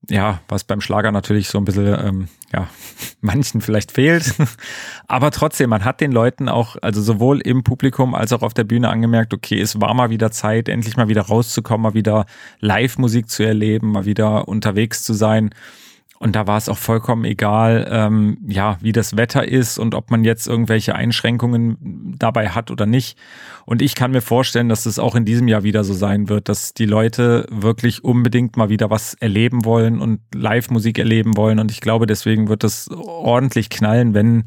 ja, 0.10 0.40
was 0.48 0.64
beim 0.64 0.82
Schlager 0.82 1.12
natürlich 1.12 1.50
so 1.50 1.60
ein 1.60 1.66
bisschen, 1.66 1.86
ähm, 1.86 2.28
ja, 2.52 2.68
manchen 3.22 3.62
vielleicht 3.62 3.92
fehlt. 3.92 4.34
Aber 5.08 5.30
trotzdem, 5.30 5.70
man 5.70 5.86
hat 5.86 6.02
den 6.02 6.12
Leuten 6.12 6.50
auch, 6.50 6.76
also 6.82 7.04
sowohl 7.04 7.40
im 7.42 7.64
Publikum 7.64 8.16
als 8.16 8.34
auch 8.34 8.42
auf 8.42 8.56
der 8.56 8.64
Bühne 8.64 8.90
angemerkt, 8.90 9.32
okay, 9.32 9.62
es 9.62 9.80
war 9.80 9.94
mal 9.94 10.10
wieder 10.10 10.32
Zeit, 10.32 10.70
endlich 10.70 10.98
mal 10.98 11.08
wieder 11.08 11.22
rauszukommen, 11.22 11.84
mal 11.84 11.94
wieder 11.94 12.26
Live-Musik 12.62 13.30
zu 13.30 13.44
erleben, 13.44 13.92
mal 13.92 14.06
wieder 14.06 14.48
unterwegs 14.48 15.04
zu 15.04 15.14
sein. 15.14 15.52
Und 16.22 16.36
da 16.36 16.46
war 16.46 16.58
es 16.58 16.70
auch 16.70 16.78
vollkommen 16.78 17.26
egal, 17.26 17.88
ähm, 17.90 18.38
ja, 18.48 18.78
wie 18.80 18.92
das 18.92 19.18
Wetter 19.18 19.48
ist 19.48 19.80
und 19.80 19.96
ob 19.96 20.12
man 20.12 20.24
jetzt 20.24 20.48
irgendwelche 20.48 20.94
Einschränkungen 20.94 22.14
dabei 22.20 22.50
hat 22.50 22.70
oder 22.70 22.86
nicht. 22.86 23.18
Und 23.66 23.82
ich 23.82 23.96
kann 23.96 24.12
mir 24.12 24.22
vorstellen, 24.22 24.70
dass 24.70 24.86
es 24.86 25.00
auch 25.00 25.16
in 25.16 25.26
diesem 25.26 25.48
Jahr 25.48 25.64
wieder 25.64 25.84
so 25.84 25.96
sein 25.96 26.30
wird, 26.30 26.48
dass 26.48 26.76
die 26.76 26.86
Leute 26.86 27.48
wirklich 27.50 28.04
unbedingt 28.04 28.56
mal 28.56 28.70
wieder 28.70 28.92
was 28.92 29.16
erleben 29.16 29.66
wollen 29.66 30.00
und 30.00 30.20
Live-Musik 30.36 31.00
erleben 31.00 31.38
wollen. 31.38 31.58
Und 31.58 31.72
ich 31.72 31.82
glaube, 31.82 32.06
deswegen 32.06 32.50
wird 32.50 32.64
es 32.64 32.88
ordentlich 32.92 33.72
knallen, 33.72 34.14
wenn 34.14 34.44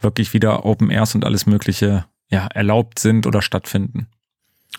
wirklich 0.00 0.32
wieder 0.34 0.64
Open 0.64 0.88
Airs 0.88 1.16
und 1.16 1.24
alles 1.24 1.46
Mögliche 1.46 2.04
ja, 2.30 2.46
erlaubt 2.46 3.00
sind 3.00 3.26
oder 3.26 3.42
stattfinden. 3.42 4.06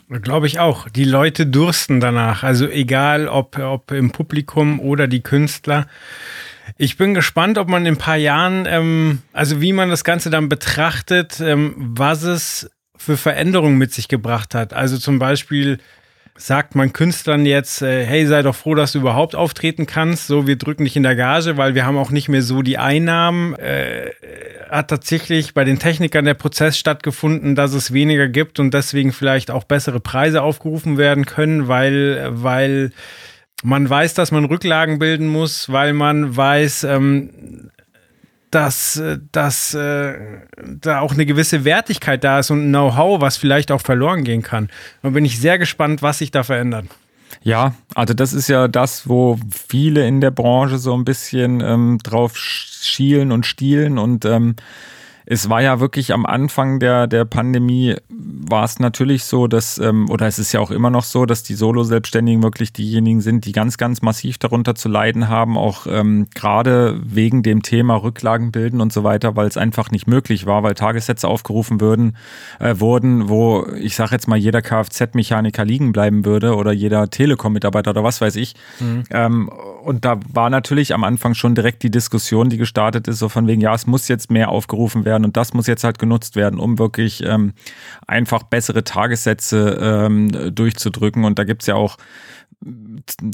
Glaube 0.09 0.47
ich 0.47 0.59
auch. 0.59 0.89
Die 0.89 1.03
Leute 1.03 1.45
dursten 1.45 1.99
danach. 1.99 2.43
Also 2.43 2.67
egal, 2.67 3.27
ob, 3.27 3.57
ob 3.59 3.91
im 3.91 4.11
Publikum 4.11 4.79
oder 4.79 5.07
die 5.07 5.21
Künstler. 5.21 5.87
Ich 6.77 6.97
bin 6.97 7.13
gespannt, 7.13 7.57
ob 7.57 7.67
man 7.67 7.85
in 7.85 7.93
ein 7.93 7.97
paar 7.97 8.15
Jahren, 8.15 8.65
ähm, 8.67 9.21
also 9.33 9.61
wie 9.61 9.73
man 9.73 9.89
das 9.89 10.03
Ganze 10.03 10.29
dann 10.29 10.49
betrachtet, 10.49 11.39
ähm, 11.39 11.75
was 11.77 12.23
es 12.23 12.69
für 12.95 13.17
Veränderungen 13.17 13.77
mit 13.77 13.93
sich 13.93 14.07
gebracht 14.07 14.55
hat. 14.55 14.73
Also 14.73 14.97
zum 14.97 15.19
Beispiel 15.19 15.79
sagt 16.39 16.73
man 16.73 16.93
Künstlern 16.93 17.45
jetzt, 17.45 17.81
äh, 17.81 18.05
hey, 18.05 18.25
sei 18.25 18.41
doch 18.41 18.55
froh, 18.55 18.73
dass 18.73 18.93
du 18.93 18.99
überhaupt 18.99 19.35
auftreten 19.35 19.85
kannst. 19.85 20.27
So, 20.27 20.47
wir 20.47 20.57
drücken 20.57 20.85
dich 20.85 20.95
in 20.95 21.03
der 21.03 21.15
Gage, 21.15 21.57
weil 21.57 21.75
wir 21.75 21.85
haben 21.85 21.97
auch 21.97 22.11
nicht 22.11 22.29
mehr 22.29 22.41
so 22.41 22.61
die 22.61 22.77
Einnahmen. 22.77 23.55
Äh, 23.55 24.11
hat 24.69 24.89
tatsächlich 24.89 25.53
bei 25.53 25.63
den 25.63 25.79
Technikern 25.79 26.25
der 26.25 26.35
Prozess 26.35 26.77
stattgefunden, 26.77 27.55
dass 27.55 27.73
es 27.73 27.91
weniger 27.91 28.27
gibt 28.27 28.59
und 28.59 28.73
deswegen 28.73 29.11
vielleicht 29.11 29.51
auch 29.51 29.63
bessere 29.63 29.99
Preise 29.99 30.41
aufgerufen 30.41 30.97
werden 30.97 31.25
können, 31.25 31.67
weil, 31.67 32.29
weil 32.31 32.91
man 33.63 33.89
weiß, 33.89 34.13
dass 34.13 34.31
man 34.31 34.45
Rücklagen 34.45 34.99
bilden 34.99 35.27
muss, 35.27 35.71
weil 35.71 35.93
man 35.93 36.35
weiß, 36.37 36.85
ähm, 36.85 37.71
dass, 38.51 39.01
dass 39.31 39.73
äh, 39.73 40.15
da 40.81 40.99
auch 41.01 41.13
eine 41.13 41.25
gewisse 41.25 41.65
Wertigkeit 41.65 42.23
da 42.23 42.39
ist 42.39 42.51
und 42.51 42.69
Know-how, 42.69 43.21
was 43.21 43.37
vielleicht 43.37 43.71
auch 43.71 43.81
verloren 43.81 44.23
gehen 44.23 44.41
kann. 44.41 44.69
Da 45.01 45.09
bin 45.09 45.25
ich 45.25 45.39
sehr 45.39 45.59
gespannt, 45.59 46.01
was 46.01 46.19
sich 46.19 46.31
da 46.31 46.43
verändert. 46.43 46.85
Ja, 47.41 47.75
also 47.95 48.13
das 48.13 48.33
ist 48.33 48.49
ja 48.49 48.67
das, 48.67 49.07
wo 49.07 49.39
viele 49.49 50.07
in 50.07 50.19
der 50.19 50.31
Branche 50.31 50.77
so 50.77 50.93
ein 50.95 51.05
bisschen 51.05 51.61
ähm, 51.61 51.99
drauf 52.03 52.35
schielen 52.35 53.31
und 53.31 53.45
stielen 53.45 53.97
und 53.97 54.25
ähm, 54.25 54.55
es 55.31 55.47
war 55.47 55.61
ja 55.61 55.79
wirklich 55.79 56.11
am 56.11 56.25
Anfang 56.25 56.79
der, 56.79 57.05
der 57.05 57.23
Pandemie, 57.23 57.95
war 58.09 58.63
es 58.63 58.79
natürlich 58.79 59.25
so, 59.25 59.45
dass, 59.45 59.77
ähm, 59.77 60.09
oder 60.09 60.25
es 60.25 60.39
ist 60.39 60.53
ja 60.53 60.59
auch 60.59 60.71
immer 60.71 60.89
noch 60.89 61.03
so, 61.03 61.27
dass 61.27 61.43
die 61.43 61.53
Solo-Selbstständigen 61.53 62.41
wirklich 62.41 62.73
diejenigen 62.73 63.21
sind, 63.21 63.45
die 63.45 63.51
ganz, 63.51 63.77
ganz 63.77 64.01
massiv 64.01 64.39
darunter 64.39 64.73
zu 64.73 64.89
leiden 64.89 65.29
haben, 65.29 65.55
auch 65.55 65.85
ähm, 65.85 66.25
gerade 66.33 66.99
wegen 67.03 67.43
dem 67.43 67.61
Thema 67.61 67.97
Rücklagen 67.97 68.51
bilden 68.51 68.81
und 68.81 68.91
so 68.91 69.03
weiter, 69.03 69.35
weil 69.35 69.47
es 69.47 69.55
einfach 69.55 69.91
nicht 69.91 70.07
möglich 70.07 70.47
war, 70.47 70.63
weil 70.63 70.73
Tagessätze 70.73 71.27
aufgerufen 71.27 71.79
würden, 71.79 72.17
äh, 72.59 72.79
wurden, 72.79 73.29
wo 73.29 73.67
ich 73.79 73.95
sage 73.95 74.13
jetzt 74.13 74.27
mal 74.27 74.35
jeder 74.35 74.63
Kfz-Mechaniker 74.63 75.63
liegen 75.63 75.91
bleiben 75.91 76.25
würde 76.25 76.55
oder 76.55 76.71
jeder 76.71 77.07
Telekom-Mitarbeiter 77.07 77.91
oder 77.91 78.03
was 78.03 78.19
weiß 78.19 78.35
ich. 78.35 78.55
Mhm. 78.79 79.03
Ähm, 79.11 79.51
und 79.83 80.05
da 80.05 80.19
war 80.31 80.49
natürlich 80.49 80.93
am 80.93 81.03
Anfang 81.03 81.33
schon 81.33 81.55
direkt 81.55 81.83
die 81.83 81.91
Diskussion, 81.91 82.49
die 82.49 82.57
gestartet 82.57 83.07
ist, 83.07 83.19
so 83.19 83.29
von 83.29 83.47
wegen, 83.47 83.61
ja, 83.61 83.73
es 83.73 83.87
muss 83.87 84.07
jetzt 84.07 84.31
mehr 84.31 84.49
aufgerufen 84.49 85.05
werden 85.05 85.25
und 85.25 85.37
das 85.37 85.53
muss 85.53 85.67
jetzt 85.67 85.83
halt 85.83 85.99
genutzt 85.99 86.35
werden, 86.35 86.59
um 86.59 86.79
wirklich 86.79 87.23
ähm, 87.23 87.53
einfach 88.07 88.43
bessere 88.43 88.83
Tagessätze 88.83 89.79
ähm, 89.81 90.53
durchzudrücken. 90.55 91.23
Und 91.23 91.39
da 91.39 91.43
gibt's 91.43 91.67
ja 91.67 91.75
auch 91.75 91.97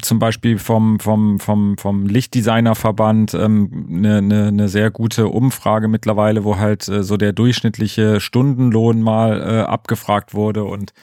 zum 0.02 0.20
Beispiel 0.20 0.60
vom, 0.60 1.00
vom, 1.00 1.40
vom, 1.40 1.78
vom 1.78 2.06
Lichtdesignerverband 2.06 3.34
ähm, 3.34 3.88
eine, 3.90 4.18
eine, 4.18 4.48
eine 4.48 4.70
sehr 4.70 4.92
gute 4.92 5.28
Umfrage 5.28 5.88
mittlerweile, 5.88 6.44
wo 6.44 6.58
halt 6.58 6.88
äh, 6.88 7.04
so 7.04 7.18
der 7.18 7.34
durchschnittliche 7.34 8.20
Stundenlohn 8.20 9.02
mal 9.02 9.42
äh, 9.42 9.62
abgefragt 9.62 10.36
wurde 10.36 10.64
und 10.66 10.94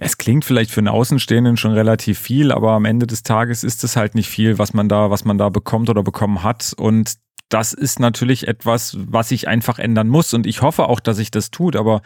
es 0.00 0.18
klingt 0.18 0.44
vielleicht 0.44 0.70
für 0.70 0.80
einen 0.80 0.88
Außenstehenden 0.88 1.56
schon 1.56 1.72
relativ 1.72 2.18
viel, 2.18 2.50
aber 2.50 2.72
am 2.72 2.84
Ende 2.84 3.06
des 3.06 3.22
Tages 3.22 3.62
ist 3.62 3.84
es 3.84 3.96
halt 3.96 4.14
nicht 4.14 4.28
viel, 4.28 4.58
was 4.58 4.74
man 4.74 4.88
da, 4.88 5.10
was 5.10 5.24
man 5.24 5.38
da 5.38 5.48
bekommt 5.48 5.88
oder 5.88 6.02
bekommen 6.02 6.42
hat. 6.42 6.74
Und 6.76 7.14
das 7.48 7.72
ist 7.72 8.00
natürlich 8.00 8.48
etwas, 8.48 8.96
was 8.98 9.28
sich 9.28 9.46
einfach 9.46 9.78
ändern 9.78 10.08
muss. 10.08 10.34
Und 10.34 10.46
ich 10.46 10.62
hoffe 10.62 10.88
auch, 10.88 10.98
dass 10.98 11.18
sich 11.18 11.30
das 11.30 11.52
tut. 11.52 11.76
Aber 11.76 12.02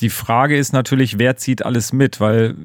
die 0.00 0.08
Frage 0.08 0.56
ist 0.56 0.72
natürlich, 0.72 1.18
wer 1.18 1.36
zieht 1.36 1.64
alles 1.64 1.92
mit? 1.92 2.20
Weil 2.20 2.56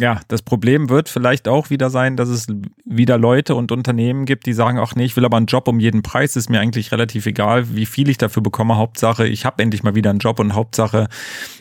ja, 0.00 0.20
das 0.28 0.42
Problem 0.42 0.88
wird 0.88 1.08
vielleicht 1.08 1.48
auch 1.48 1.70
wieder 1.70 1.90
sein, 1.90 2.16
dass 2.16 2.28
es 2.28 2.46
wieder 2.84 3.18
Leute 3.18 3.54
und 3.54 3.72
Unternehmen 3.72 4.24
gibt, 4.24 4.46
die 4.46 4.52
sagen, 4.52 4.78
ach 4.78 4.94
nee, 4.94 5.04
ich 5.04 5.16
will 5.16 5.24
aber 5.24 5.36
einen 5.36 5.46
Job 5.46 5.68
um 5.68 5.80
jeden 5.80 6.02
Preis, 6.02 6.36
ist 6.36 6.50
mir 6.50 6.60
eigentlich 6.60 6.92
relativ 6.92 7.26
egal, 7.26 7.74
wie 7.74 7.86
viel 7.86 8.08
ich 8.08 8.18
dafür 8.18 8.42
bekomme. 8.42 8.76
Hauptsache, 8.76 9.26
ich 9.26 9.44
habe 9.44 9.62
endlich 9.62 9.82
mal 9.82 9.94
wieder 9.94 10.10
einen 10.10 10.18
Job 10.18 10.40
und 10.40 10.54
Hauptsache, 10.54 11.08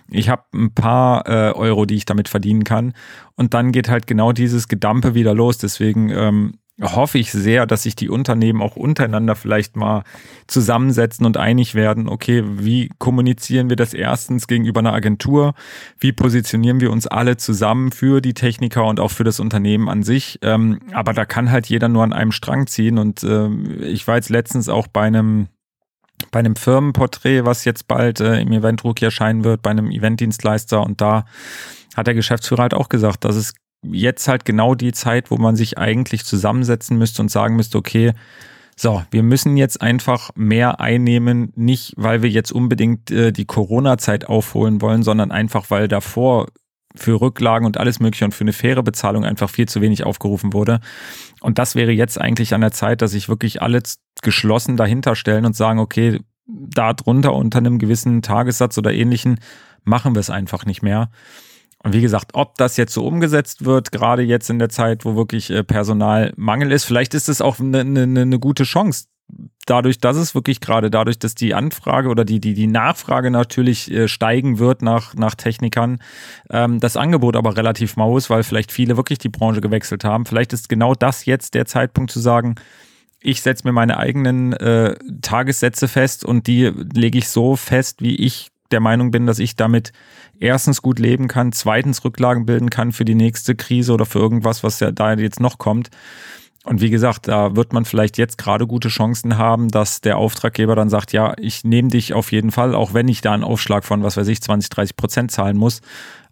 ich 0.10 0.30
habe 0.30 0.44
ein 0.54 0.74
paar 0.74 1.28
äh, 1.28 1.52
Euro, 1.54 1.86
die 1.86 1.96
ich 1.96 2.06
damit 2.06 2.30
verdienen 2.30 2.64
kann. 2.64 2.94
Und 3.36 3.54
dann 3.54 3.72
geht 3.72 3.90
halt 3.90 4.08
genau 4.08 4.32
dieses 4.32 4.68
Gedampe 4.68 5.14
wieder 5.14 5.34
los. 5.34 5.58
Deswegen 5.58 6.10
ähm, 6.10 6.54
hoffe 6.82 7.18
ich 7.18 7.32
sehr, 7.32 7.66
dass 7.66 7.84
sich 7.84 7.96
die 7.96 8.10
Unternehmen 8.10 8.62
auch 8.62 8.76
untereinander 8.76 9.36
vielleicht 9.36 9.76
mal 9.76 10.04
zusammensetzen 10.46 11.26
und 11.26 11.36
einig 11.38 11.74
werden, 11.74 12.08
okay, 12.08 12.44
wie 12.46 12.90
kommunizieren 13.00 13.70
wir 13.70 13.76
das 13.76 13.94
erstens 13.94 14.48
gegenüber 14.48 14.80
einer 14.80 14.94
Agentur? 14.94 15.56
Wie 16.00 16.12
positionieren 16.12 16.80
wir 16.80 16.92
uns 16.92 17.08
alle 17.08 17.38
zusammen 17.38 17.92
für 17.92 18.22
die 18.22 18.36
Techniker 18.36 18.86
und 18.86 19.00
auch 19.00 19.12
für 19.12 19.24
das 19.24 19.40
Unternehmen 19.40 19.90
an 19.90 20.04
sich? 20.04 20.38
Ähm, 20.44 20.80
aber 20.94 21.14
da 21.14 21.26
kann 21.26 21.52
halt 21.52 21.68
jeder 21.68 21.90
nur 21.90 22.04
an 22.04 22.14
einem 22.14 22.32
Strang 22.32 22.68
ziehen 22.68 23.00
und 23.00 23.24
äh, 23.24 23.50
ich 23.82 24.08
war 24.08 24.16
jetzt 24.16 24.30
letztens 24.30 24.70
auch 24.70 24.88
bei 24.88 25.04
einem 25.04 25.48
bei 26.32 26.40
einem 26.40 26.56
Firmenporträt, 26.56 27.46
was 27.46 27.64
jetzt 27.64 27.88
bald 27.88 28.20
äh, 28.22 28.42
im 28.42 28.52
Event 28.52 28.84
Rookie 28.84 29.06
erscheinen 29.06 29.44
wird, 29.44 29.62
bei 29.62 29.70
einem 29.70 29.92
Eventdienstleister 29.92 30.82
und 30.82 31.00
da 31.00 31.26
hat 31.96 32.08
der 32.08 32.16
Geschäftsführer 32.16 32.64
halt 32.64 32.74
auch 32.74 32.90
gesagt, 32.90 33.24
dass 33.24 33.36
es 33.36 33.54
jetzt 33.84 34.28
halt 34.28 34.46
genau 34.46 34.76
die 34.76 34.92
Zeit, 34.92 35.32
wo 35.32 35.38
man 35.38 35.56
sich 35.56 35.78
eigentlich 35.78 36.26
zusammensetzen 36.26 36.98
müsste 36.98 37.22
und 37.22 37.30
sagen 37.30 37.56
müsste, 37.56 37.78
okay, 37.78 38.14
so, 38.80 39.04
wir 39.10 39.24
müssen 39.24 39.58
jetzt 39.58 39.82
einfach 39.82 40.30
mehr 40.36 40.80
einnehmen, 40.80 41.52
nicht 41.56 41.94
weil 41.98 42.22
wir 42.22 42.30
jetzt 42.30 42.52
unbedingt 42.52 43.10
äh, 43.10 43.32
die 43.32 43.46
Corona-Zeit 43.46 44.28
aufholen 44.28 44.82
wollen, 44.82 45.02
sondern 45.02 45.32
einfach 45.32 45.72
weil 45.72 45.88
davor 45.88 46.48
für 46.96 47.20
Rücklagen 47.20 47.66
und 47.66 47.78
alles 47.78 48.00
Mögliche 48.00 48.26
und 48.26 48.34
für 48.34 48.44
eine 48.44 48.54
faire 48.54 48.84
Bezahlung 48.84 49.24
einfach 49.24 49.50
viel 49.50 49.68
zu 49.68 49.82
wenig 49.82 50.04
aufgerufen 50.04 50.54
wurde. 50.54 50.80
Und 51.42 51.58
das 51.58 51.76
wäre 51.76 51.92
jetzt 51.92 52.20
eigentlich 52.20 52.54
an 52.54 52.62
der 52.62 52.72
Zeit, 52.72 53.02
dass 53.02 53.12
sich 53.12 53.30
wirklich 53.30 53.62
alle 53.62 53.82
geschlossen 54.22 54.78
dahinter 54.78 55.16
stellen 55.16 55.46
und 55.46 55.56
sagen, 55.56 55.80
okay, 55.80 56.20
da 56.46 56.94
drunter 56.94 57.34
unter 57.34 57.58
einem 57.60 57.80
gewissen 57.80 58.22
Tagessatz 58.22 58.78
oder 58.78 58.94
ähnlichen 58.94 59.40
machen 59.84 60.16
wir 60.16 60.20
es 60.20 60.30
einfach 60.30 60.66
nicht 60.66 60.82
mehr. 60.82 61.10
Und 61.84 61.94
wie 61.94 62.02
gesagt, 62.02 62.32
ob 62.34 62.56
das 62.56 62.78
jetzt 62.78 62.94
so 62.94 63.06
umgesetzt 63.06 63.66
wird, 63.66 63.92
gerade 63.92 64.24
jetzt 64.24 64.50
in 64.50 64.60
der 64.60 64.70
Zeit, 64.70 65.06
wo 65.06 65.16
wirklich 65.16 65.50
äh, 65.50 65.64
Personalmangel 65.64 66.72
ist, 66.72 66.86
vielleicht 66.86 67.14
ist 67.14 67.30
es 67.30 67.42
auch 67.42 67.60
eine, 67.60 67.82
eine, 67.82 68.22
eine 68.22 68.40
gute 68.40 68.64
Chance. 68.64 69.06
Dadurch, 69.66 70.00
dass 70.00 70.16
es 70.16 70.34
wirklich 70.34 70.62
gerade 70.62 70.90
dadurch, 70.90 71.20
dass 71.20 71.36
die 71.36 71.54
Anfrage 71.54 72.08
oder 72.10 72.24
die, 72.24 72.40
die, 72.40 72.54
die 72.54 72.68
Nachfrage 72.68 73.30
natürlich 73.30 73.92
äh, 73.92 74.08
steigen 74.08 74.58
wird 74.58 74.82
nach, 74.82 75.14
nach 75.16 75.36
Technikern, 75.36 76.00
ähm, 76.50 76.80
das 76.80 76.98
Angebot 76.98 77.36
aber 77.36 77.58
relativ 77.58 77.98
mau 77.98 78.18
ist, 78.18 78.30
weil 78.30 78.44
vielleicht 78.44 78.72
viele 78.72 78.96
wirklich 78.96 79.20
die 79.20 79.30
Branche 79.30 79.62
gewechselt 79.62 80.04
haben. 80.04 80.26
Vielleicht 80.26 80.54
ist 80.54 80.70
genau 80.70 80.96
das 80.96 81.26
jetzt 81.26 81.54
der 81.54 81.66
Zeitpunkt 81.66 82.10
zu 82.12 82.20
sagen, 82.20 82.56
ich 83.20 83.42
setze 83.42 83.68
mir 83.68 83.74
meine 83.74 83.98
eigenen 83.98 84.54
äh, 84.54 84.96
Tagessätze 85.22 85.88
fest 85.88 86.24
und 86.24 86.48
die 86.48 86.72
lege 86.94 87.18
ich 87.18 87.30
so 87.30 87.56
fest, 87.56 88.02
wie 88.02 88.16
ich 88.16 88.52
der 88.72 88.80
Meinung 88.80 89.12
bin, 89.12 89.26
dass 89.26 89.40
ich 89.40 89.56
damit 89.56 89.92
erstens 90.40 90.82
gut 90.82 91.00
leben 91.00 91.28
kann, 91.28 91.52
zweitens 91.52 92.04
Rücklagen 92.04 92.46
bilden 92.46 92.70
kann 92.70 92.92
für 92.92 93.06
die 93.06 93.16
nächste 93.16 93.56
Krise 93.56 93.94
oder 93.94 94.06
für 94.06 94.20
irgendwas, 94.20 94.64
was 94.64 94.80
ja 94.80 94.92
da 94.92 95.14
jetzt 95.14 95.40
noch 95.40 95.58
kommt. 95.58 95.90
Und 96.64 96.82
wie 96.82 96.90
gesagt, 96.90 97.30
da 97.30 97.56
wird 97.56 97.72
man 97.72 97.86
vielleicht 97.86 98.18
jetzt 98.18 98.38
gerade 98.38 98.68
gute 98.68 98.90
Chancen 98.90 99.38
haben, 99.38 99.70
dass 99.70 100.02
der 100.02 100.18
Auftraggeber 100.18 100.76
dann 100.76 100.90
sagt, 100.90 101.14
ja, 101.14 101.34
ich 101.38 101.64
nehme 101.64 101.88
dich 101.88 102.14
auf 102.14 102.34
jeden 102.34 102.52
Fall, 102.52 102.76
auch 102.76 102.94
wenn 102.94 103.08
ich 103.08 103.22
da 103.22 103.34
einen 103.34 103.46
Aufschlag 103.46 103.86
von, 103.86 104.04
was 104.04 104.18
weiß 104.18 104.28
ich, 104.28 104.42
20, 104.42 104.70
30 104.70 104.98
Prozent 104.98 105.32
zahlen 105.32 105.56
muss. 105.56 105.82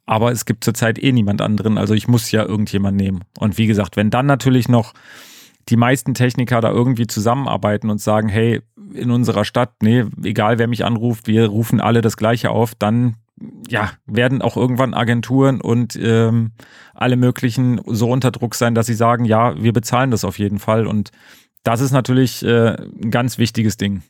Aber 0.05 0.31
es 0.31 0.43
gibt 0.43 0.65
zurzeit 0.65 1.01
eh 1.01 1.13
niemand 1.13 1.41
anderen, 1.41 1.77
also 1.77 1.93
ich 1.93 2.07
muss 2.09 2.31
ja 2.31 2.43
irgendjemand 2.43 2.97
nehmen. 2.97 3.21
Und 3.39 3.57
wie 3.57 3.65
gesagt, 3.65 3.95
wenn 3.95 4.09
dann 4.09 4.25
natürlich 4.25 4.67
noch 4.67 4.93
die 5.69 5.77
meisten 5.77 6.13
Techniker 6.13 6.61
da 6.61 6.69
irgendwie 6.69 7.07
zusammenarbeiten 7.07 7.89
und 7.89 7.99
sagen, 7.99 8.27
hey, 8.29 8.61
in 8.93 9.11
unserer 9.11 9.45
Stadt, 9.45 9.73
nee, 9.81 10.05
egal 10.23 10.59
wer 10.59 10.67
mich 10.67 10.85
anruft, 10.85 11.27
wir 11.27 11.47
rufen 11.47 11.81
alle 11.81 12.01
das 12.01 12.17
Gleiche 12.17 12.49
auf, 12.49 12.75
dann 12.75 13.15
ja, 13.67 13.91
werden 14.05 14.41
auch 14.41 14.55
irgendwann 14.55 14.93
Agenturen 14.93 15.59
und 15.59 15.97
ähm, 16.01 16.51
alle 16.93 17.17
möglichen 17.17 17.81
so 17.85 18.09
unter 18.09 18.31
Druck 18.31 18.55
sein, 18.55 18.75
dass 18.75 18.85
sie 18.85 18.93
sagen, 18.93 19.25
ja, 19.25 19.61
wir 19.61 19.73
bezahlen 19.73 20.11
das 20.11 20.23
auf 20.23 20.39
jeden 20.39 20.59
Fall. 20.59 20.87
Und 20.87 21.11
das 21.63 21.81
ist 21.81 21.91
natürlich 21.91 22.43
äh, 22.43 22.75
ein 22.75 23.11
ganz 23.11 23.37
wichtiges 23.37 23.77
Ding. 23.77 24.03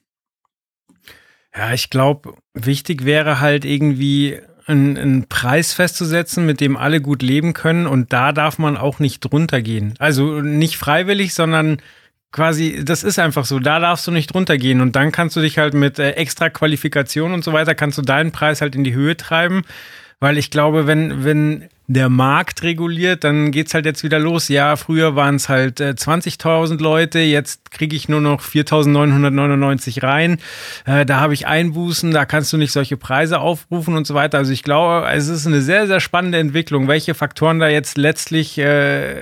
Ja, 1.56 1.74
ich 1.74 1.90
glaube, 1.90 2.36
wichtig 2.54 3.06
wäre 3.06 3.40
halt 3.40 3.66
irgendwie 3.66 4.40
einen, 4.68 4.98
einen 4.98 5.28
Preis 5.28 5.74
festzusetzen, 5.74 6.46
mit 6.46 6.60
dem 6.60 6.76
alle 6.76 7.02
gut 7.02 7.22
leben 7.22 7.54
können. 7.54 7.88
Und 7.88 8.14
da 8.14 8.32
darf 8.32 8.60
man 8.60 8.78
auch 8.78 9.00
nicht 9.00 9.22
drunter 9.22 9.62
gehen. 9.62 9.96
Also 10.00 10.42
nicht 10.42 10.78
freiwillig, 10.78 11.34
sondern 11.34 11.78
quasi, 12.36 12.84
das 12.84 13.04
ist 13.04 13.18
einfach 13.18 13.46
so, 13.46 13.60
da 13.60 13.80
darfst 13.80 14.06
du 14.08 14.12
nicht 14.12 14.34
drunter 14.34 14.58
gehen 14.58 14.82
und 14.82 14.98
dann 14.98 15.14
kannst 15.14 15.38
du 15.38 15.40
dich 15.40 15.58
halt 15.58 15.74
mit 15.74 16.00
äh, 16.00 16.12
extra 16.12 16.50
Qualifikation 16.50 17.34
und 17.34 17.46
so 17.46 17.54
weiter, 17.54 17.76
kannst 17.76 17.98
du 17.98 18.02
deinen 18.02 18.34
Preis 18.34 18.60
halt 18.60 18.76
in 18.76 18.84
die 18.84 18.94
Höhe 18.94 19.16
treiben, 19.16 19.64
weil 20.20 20.38
ich 20.38 20.52
glaube, 20.52 20.86
wenn, 20.86 21.24
wenn 21.24 21.70
der 21.88 22.10
Markt 22.10 22.64
reguliert, 22.64 23.24
dann 23.24 23.52
geht's 23.52 23.74
halt 23.74 23.86
jetzt 23.86 24.04
wieder 24.04 24.18
los. 24.20 24.48
Ja, 24.48 24.76
früher 24.76 25.16
waren 25.16 25.36
es 25.36 25.50
halt 25.50 25.80
äh, 25.80 25.94
20.000 25.98 26.82
Leute, 26.82 27.20
jetzt 27.20 27.72
kriege 27.72 27.96
ich 27.96 28.10
nur 28.10 28.22
noch 28.22 28.42
4.999 28.42 30.02
rein. 30.02 30.40
Äh, 30.86 31.06
da 31.06 31.20
habe 31.20 31.34
ich 31.34 31.46
Einbußen, 31.46 32.12
da 32.12 32.26
kannst 32.26 32.52
du 32.54 32.58
nicht 32.58 32.72
solche 32.72 32.98
Preise 32.98 33.40
aufrufen 33.40 33.96
und 33.96 34.08
so 34.08 34.16
weiter. 34.16 34.40
Also 34.40 34.52
ich 34.52 34.64
glaube, 34.64 35.08
es 35.12 35.28
ist 35.28 35.46
eine 35.46 35.62
sehr, 35.62 35.86
sehr 35.88 36.00
spannende 36.00 36.40
Entwicklung, 36.40 36.88
welche 36.88 37.14
Faktoren 37.14 37.60
da 37.60 37.68
jetzt 37.68 37.98
letztlich 37.98 38.58
äh, 38.58 39.16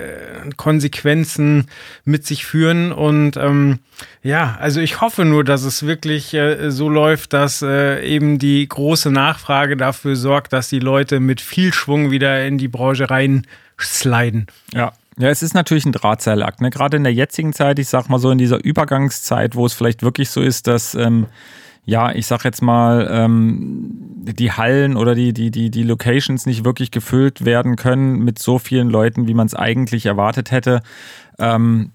Konsequenzen 0.56 1.66
mit 2.04 2.26
sich 2.26 2.46
führen. 2.46 2.92
Und 2.92 3.36
ähm, 3.36 3.80
ja, 4.22 4.56
also 4.58 4.80
ich 4.80 5.00
hoffe 5.00 5.24
nur, 5.24 5.44
dass 5.44 5.64
es 5.64 5.86
wirklich 5.86 6.32
äh, 6.32 6.70
so 6.70 6.88
läuft, 6.88 7.32
dass 7.32 7.60
äh, 7.62 8.02
eben 8.06 8.38
die 8.38 8.66
große 8.66 9.10
Nachfrage 9.10 9.76
dafür 9.76 10.16
sorgt, 10.16 10.52
dass 10.52 10.68
die 10.68 10.78
Leute 10.78 11.20
mit 11.20 11.40
viel 11.40 11.74
Schwung 11.74 12.10
wieder 12.10 12.44
in 12.46 12.53
in 12.54 12.58
die 12.58 12.68
Branche 12.68 13.08
reinsliden. 13.10 14.46
Ja. 14.72 14.92
Ja, 15.16 15.28
es 15.28 15.44
ist 15.44 15.54
natürlich 15.54 15.86
ein 15.86 15.92
Drahtseilakt. 15.92 16.60
Ne? 16.60 16.70
Gerade 16.70 16.96
in 16.96 17.04
der 17.04 17.14
jetzigen 17.14 17.52
Zeit, 17.52 17.78
ich 17.78 17.86
sag 17.88 18.08
mal 18.08 18.18
so 18.18 18.32
in 18.32 18.38
dieser 18.38 18.64
Übergangszeit, 18.64 19.54
wo 19.54 19.64
es 19.64 19.72
vielleicht 19.72 20.02
wirklich 20.02 20.28
so 20.28 20.40
ist, 20.40 20.66
dass 20.66 20.96
ähm, 20.96 21.26
ja, 21.86 22.12
ich 22.12 22.26
sag 22.26 22.44
jetzt 22.44 22.62
mal, 22.62 23.06
ähm, 23.10 23.90
die 24.24 24.52
Hallen 24.52 24.96
oder 24.96 25.14
die, 25.14 25.32
die, 25.32 25.50
die, 25.50 25.70
die 25.70 25.82
Locations 25.82 26.46
nicht 26.46 26.64
wirklich 26.64 26.90
gefüllt 26.90 27.44
werden 27.44 27.76
können 27.76 28.20
mit 28.20 28.38
so 28.38 28.58
vielen 28.58 28.88
Leuten, 28.88 29.28
wie 29.28 29.34
man 29.34 29.46
es 29.46 29.54
eigentlich 29.54 30.06
erwartet 30.06 30.50
hätte. 30.50 30.80
Ähm, 31.38 31.92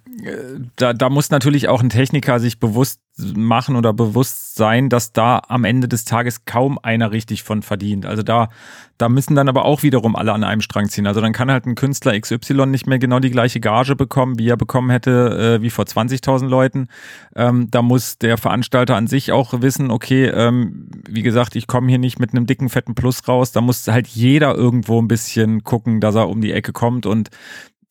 da, 0.76 0.94
da 0.94 1.10
muss 1.10 1.30
natürlich 1.30 1.68
auch 1.68 1.82
ein 1.82 1.90
Techniker 1.90 2.40
sich 2.40 2.60
bewusst 2.60 3.02
machen 3.18 3.76
oder 3.76 3.94
bewusst 3.94 4.56
sein, 4.56 4.90
dass 4.90 5.12
da 5.12 5.42
am 5.48 5.66
Ende 5.66 5.88
des 5.88 6.06
Tages 6.06 6.46
kaum 6.46 6.80
einer 6.82 7.12
richtig 7.12 7.44
von 7.44 7.62
verdient. 7.62 8.06
Also 8.06 8.24
da, 8.24 8.50
da 8.98 9.10
müssen 9.10 9.36
dann 9.36 9.50
aber 9.50 9.66
auch 9.66 9.84
wiederum 9.84 10.16
alle 10.16 10.34
an 10.34 10.44
einem 10.44 10.62
Strang 10.62 10.90
ziehen. 10.90 11.08
Also 11.08 11.22
dann 11.22 11.34
kann 11.34 11.52
halt 11.52 11.66
ein 11.66 11.76
Künstler 11.76 12.20
XY 12.20 12.68
nicht 12.68 12.88
mehr 12.88 13.00
genau 13.00 13.20
die 13.20 13.32
gleiche 13.32 13.60
Gage 13.60 13.96
bekommen, 13.96 14.40
wie 14.40 14.50
er 14.50 14.58
bekommen 14.58 14.90
hätte, 14.90 15.58
äh, 15.60 15.62
wie 15.62 15.70
vor 15.70 15.86
20.000 15.86 16.48
Leuten. 16.48 16.88
Ähm, 17.36 17.70
da 17.72 17.82
muss 17.82 18.18
der 18.18 18.38
Veranstalter 18.38 18.96
an 18.96 19.08
sich 19.08 19.32
auch 19.32 19.62
wissen, 19.62 19.92
okay, 19.92 20.26
ähm, 20.28 20.90
wie 21.08 21.24
gesagt, 21.24 21.56
ich 21.56 21.68
komme 21.68 21.90
hier 21.90 22.00
nicht 22.00 22.20
mit 22.20 22.34
einem 22.34 22.46
dicken, 22.46 22.70
fetten 22.70 22.96
Plus 22.96 23.28
raus. 23.28 23.52
Da 23.52 23.62
muss 23.62 23.88
halt 23.88 24.08
jeder 24.08 24.56
irgendwo 24.56 25.02
ein 25.02 25.08
bisschen 25.08 25.64
gucken, 25.64 26.00
dass 26.00 26.16
er 26.16 26.30
um 26.30 26.42
die 26.42 26.54
Ecke 26.54 26.72
kommt 26.72 27.06
und 27.06 27.30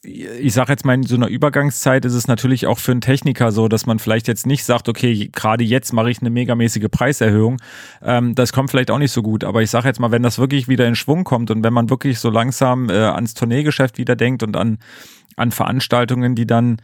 ich 0.08 0.52
sage 0.52 0.72
jetzt 0.72 0.84
mal, 0.84 0.94
in 0.94 1.02
so 1.02 1.16
einer 1.16 1.28
Übergangszeit 1.28 2.04
ist 2.04 2.14
es 2.14 2.26
natürlich 2.26 2.66
auch 2.66 2.78
für 2.78 2.92
einen 2.92 3.00
Techniker 3.00 3.52
so, 3.52 3.68
dass 3.68 3.86
man 3.86 3.98
vielleicht 3.98 4.28
jetzt 4.28 4.46
nicht 4.46 4.64
sagt, 4.64 4.88
okay, 4.88 5.28
gerade 5.32 5.64
jetzt 5.64 5.92
mache 5.92 6.10
ich 6.10 6.20
eine 6.20 6.30
megamäßige 6.30 6.88
Preiserhöhung. 6.90 7.58
Ähm, 8.02 8.34
das 8.34 8.52
kommt 8.52 8.70
vielleicht 8.70 8.90
auch 8.90 8.98
nicht 8.98 9.12
so 9.12 9.22
gut. 9.22 9.44
Aber 9.44 9.62
ich 9.62 9.70
sage 9.70 9.88
jetzt 9.88 10.00
mal, 10.00 10.10
wenn 10.10 10.22
das 10.22 10.38
wirklich 10.38 10.68
wieder 10.68 10.86
in 10.86 10.94
Schwung 10.94 11.24
kommt 11.24 11.50
und 11.50 11.62
wenn 11.62 11.72
man 11.72 11.90
wirklich 11.90 12.18
so 12.18 12.30
langsam 12.30 12.88
äh, 12.90 12.94
ans 12.94 13.34
Tourneegeschäft 13.34 13.98
wieder 13.98 14.16
denkt 14.16 14.42
und 14.42 14.56
an, 14.56 14.78
an 15.36 15.50
Veranstaltungen, 15.50 16.34
die 16.34 16.46
dann 16.46 16.78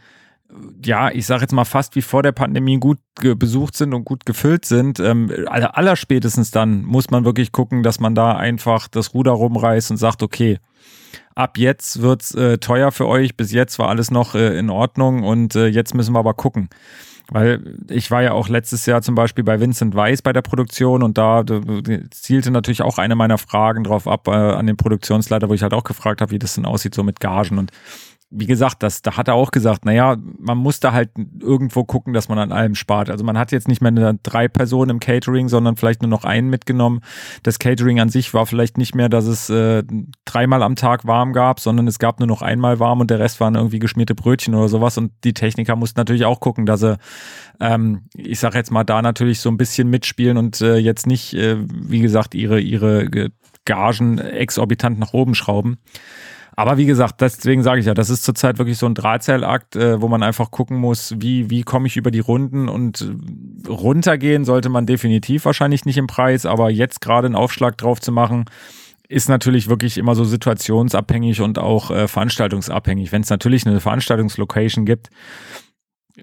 ja, 0.85 1.11
ich 1.11 1.27
sage 1.27 1.43
jetzt 1.43 1.53
mal 1.53 1.65
fast 1.65 1.97
wie 1.97 2.03
vor 2.03 2.23
der 2.23 2.33
Pandemie 2.33 2.79
gut 2.79 2.99
besucht 3.15 3.77
sind 3.77 3.95
und 3.95 4.05
gut 4.05 4.25
gefüllt 4.27 4.65
sind, 4.65 5.01
ähm, 5.01 5.31
aller 5.47 5.97
spätestens 5.97 6.51
dann 6.51 6.85
muss 6.85 7.11
man 7.11 7.25
wirklich 7.25 7.53
gucken, 7.53 7.83
dass 7.83 8.01
man 8.01 8.15
da 8.15 8.37
einfach 8.37 8.89
das 8.89 9.15
Ruder 9.15 9.33
rumreißt 9.33 9.91
und 9.91 9.97
sagt, 9.97 10.23
okay, 10.23 10.59
ab 11.35 11.59
jetzt 11.59 12.03
wird's 12.03 12.35
äh, 12.35 12.59
teuer 12.59 12.93
für 12.93 13.07
euch, 13.07 13.37
bis 13.37 13.53
jetzt 13.53 13.79
war 13.79 13.89
alles 13.89 14.11
noch 14.11 14.35
äh, 14.35 14.59
in 14.59 14.71
Ordnung 14.71 15.23
und 15.25 15.57
äh, 15.57 15.67
jetzt 15.67 15.95
müssen 15.95 16.15
wir 16.15 16.21
aber 16.21 16.35
gucken. 16.35 16.69
Weil 17.31 17.79
ich 17.89 18.11
war 18.11 18.23
ja 18.23 18.33
auch 18.33 18.51
letztes 18.51 18.85
Jahr 18.85 19.01
zum 19.01 19.15
Beispiel 19.15 19.45
bei 19.45 19.59
Vincent 19.59 19.95
Weiss 19.95 20.21
bei 20.21 20.35
der 20.35 20.43
Produktion 20.43 21.03
und 21.03 21.17
da 21.17 21.43
zielte 22.11 22.51
natürlich 22.51 22.83
auch 22.83 22.99
eine 22.99 23.15
meiner 23.15 23.39
Fragen 23.39 23.83
drauf 23.85 24.07
ab 24.07 24.29
äh, 24.29 24.31
an 24.31 24.67
den 24.67 24.77
Produktionsleiter, 24.77 25.49
wo 25.49 25.55
ich 25.55 25.63
halt 25.63 25.73
auch 25.73 25.85
gefragt 25.85 26.21
habe, 26.21 26.33
wie 26.33 26.39
das 26.39 26.55
denn 26.55 26.67
aussieht 26.67 26.95
so 26.95 27.03
mit 27.03 27.21
Gagen 27.21 27.57
und 27.57 27.71
wie 28.31 28.47
gesagt, 28.47 28.83
das, 28.83 29.03
da 29.03 29.17
hat 29.17 29.29
er 29.29 29.35
auch 29.35 29.53
gesagt, 29.53 29.85
naja, 29.85 30.17
man 30.39 30.59
muss 30.59 30.81
da 30.81 30.93
halt 30.93 31.11
irgendwo 31.41 31.85
gucken, 31.85 32.13
dass 32.15 32.29
man 32.29 32.39
an 32.39 32.51
allem 32.51 32.75
spart. 32.75 33.09
Also 33.09 33.23
man 33.23 33.39
hat 33.39 33.53
jetzt 33.53 33.69
nicht 33.69 33.81
mehr 33.81 33.91
eine, 33.91 34.19
drei 34.23 34.49
Personen 34.49 34.91
im 34.91 35.01
Catering, 35.01 35.49
sondern 35.49 35.77
vielleicht 35.77 36.03
nur 36.03 36.09
noch 36.09 36.25
einen 36.25 36.51
mitgenommen. 36.51 37.01
Das 37.45 37.59
Catering 37.59 38.01
an 38.01 38.09
sich 38.09 38.35
war 38.35 38.47
vielleicht 38.47 38.77
nicht 38.77 38.95
mehr, 38.95 39.09
dass 39.09 39.27
es 39.27 39.51
äh, 39.51 39.85
dreimal 40.25 40.63
am 40.63 40.75
Tag 40.75 41.07
warm 41.07 41.33
gab, 41.33 41.61
sondern 41.61 41.87
es 41.87 41.99
gab 41.99 42.19
nur 42.19 42.27
noch 42.27 42.43
einmal 42.43 42.81
warm 42.81 43.01
und 43.01 43.11
der 43.11 43.21
Rest 43.21 43.41
waren 43.41 43.55
irgendwie 43.55 43.79
geschmierte 43.79 44.17
Brötchen 44.17 44.55
oder 44.55 44.69
sowas. 44.69 44.99
Und 44.99 45.13
die 45.23 45.35
Techniker 45.35 45.77
mussten 45.77 46.01
natürlich 46.01 46.25
auch 46.25 46.41
gucken, 46.41 46.67
dass 46.67 46.81
sie, 46.81 46.97
ähm, 47.61 48.03
ich 48.15 48.41
sag 48.41 48.55
jetzt 48.55 48.73
mal, 48.73 48.85
da 48.85 49.01
natürlich 49.01 49.39
so 49.39 49.49
ein 49.49 49.57
bisschen 49.57 49.89
mitspielen 49.91 50.39
und 50.39 50.61
äh, 50.61 50.77
jetzt 50.77 51.07
nicht, 51.07 51.35
äh, 51.35 51.57
wie 51.69 52.01
gesagt, 52.01 52.35
ihre, 52.35 52.61
ihre 52.61 53.31
Gagen 53.65 54.19
exorbitant 54.19 54.99
nach 54.99 55.13
oben 55.13 55.35
schrauben. 55.35 55.79
Aber 56.57 56.79
wie 56.79 56.87
gesagt, 56.87 57.21
deswegen 57.21 57.63
sage 57.63 57.81
ich 57.81 57.87
ja, 57.87 57.95
das 57.95 58.11
ist 58.11 58.23
zurzeit 58.23 58.59
wirklich 58.59 58.79
so 58.79 58.87
ein 58.87 58.95
Drahtseilakt, 58.95 59.77
äh, 59.77 60.01
wo 60.01 60.09
man 60.09 60.23
einfach 60.23 60.51
gucken 60.51 60.79
muss, 60.79 61.15
wie, 61.19 61.51
wie 61.51 61.63
komme 61.63 61.87
ich 61.87 61.97
über 61.97 62.11
die 62.11 62.21
Runden 62.21 62.69
und 62.69 63.01
äh, 63.03 63.69
runtergehen 63.69 64.45
sollte 64.45 64.69
man 64.69 64.87
definitiv 64.87 65.45
wahrscheinlich 65.45 65.85
nicht 65.85 65.99
im 65.99 66.07
Preis, 66.07 66.47
aber 66.47 66.71
jetzt 66.71 67.01
gerade 67.01 67.27
einen 67.27 67.35
Aufschlag 67.35 67.77
drauf 67.77 68.01
zu 68.01 68.13
machen, 68.13 68.45
ist 69.09 69.29
natürlich 69.29 69.69
wirklich 69.69 69.99
immer 69.99 70.15
so 70.15 70.25
situationsabhängig 70.25 71.41
und 71.41 71.59
auch 71.59 71.91
äh, 71.91 72.09
veranstaltungsabhängig. 72.09 73.13
Wenn 73.13 73.23
es 73.23 73.31
natürlich 73.31 73.67
eine 73.67 73.81
Veranstaltungslocation 73.81 74.87
gibt, 74.87 75.11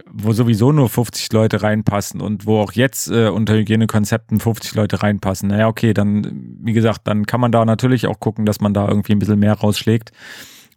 wo 0.10 0.32
sowieso 0.32 0.71
nur 0.71 0.88
50 0.88 1.34
Leute 1.34 1.63
reinpassen 1.63 2.21
und 2.21 2.45
wo 2.45 2.60
auch 2.60 2.71
jetzt 2.71 3.10
äh, 3.12 3.27
unter 3.27 3.56
Hygienekonzepten 3.56 4.39
50 4.39 4.75
Leute 4.75 5.04
reinpassen, 5.04 5.49
naja, 5.49 5.67
okay, 5.67 5.93
dann, 5.93 6.58
wie 6.62 6.73
gesagt, 6.73 7.01
dann 7.06 7.25
kann 7.25 7.41
man 7.41 7.51
da 7.51 7.65
natürlich 7.65 8.08
auch 8.08 8.19
gucken, 8.19 8.45
dass 8.45 8.62
man 8.62 8.73
da 8.73 8.88
irgendwie 8.88 9.12
ein 9.13 9.19
bisschen 9.19 9.39
mehr 9.39 9.54
rausschlägt. 9.54 10.12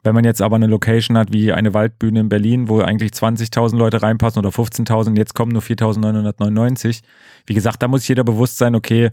Wenn 0.03 0.15
man 0.15 0.25
jetzt 0.25 0.43
aber 0.43 0.57
eine 0.57 0.67
Location 0.67 1.17
hat 1.17 1.33
wie 1.33 1.53
eine 1.53 1.73
Waldbühne 1.73 2.21
in 2.21 2.29
Berlin, 2.29 2.69
wo 2.69 2.81
eigentlich 2.81 3.13
20.000 3.13 3.77
Leute 3.77 4.03
reinpassen 4.03 4.39
oder 4.39 4.51
15.000, 4.51 5.17
jetzt 5.17 5.35
kommen 5.35 5.53
nur 5.53 5.63
4.999. 5.63 7.01
Wie 7.47 7.55
gesagt, 7.55 7.83
da 7.83 7.89
muss 7.89 8.07
jeder 8.07 8.23
bewusst 8.23 8.59
sein, 8.59 8.75
okay, 8.75 9.11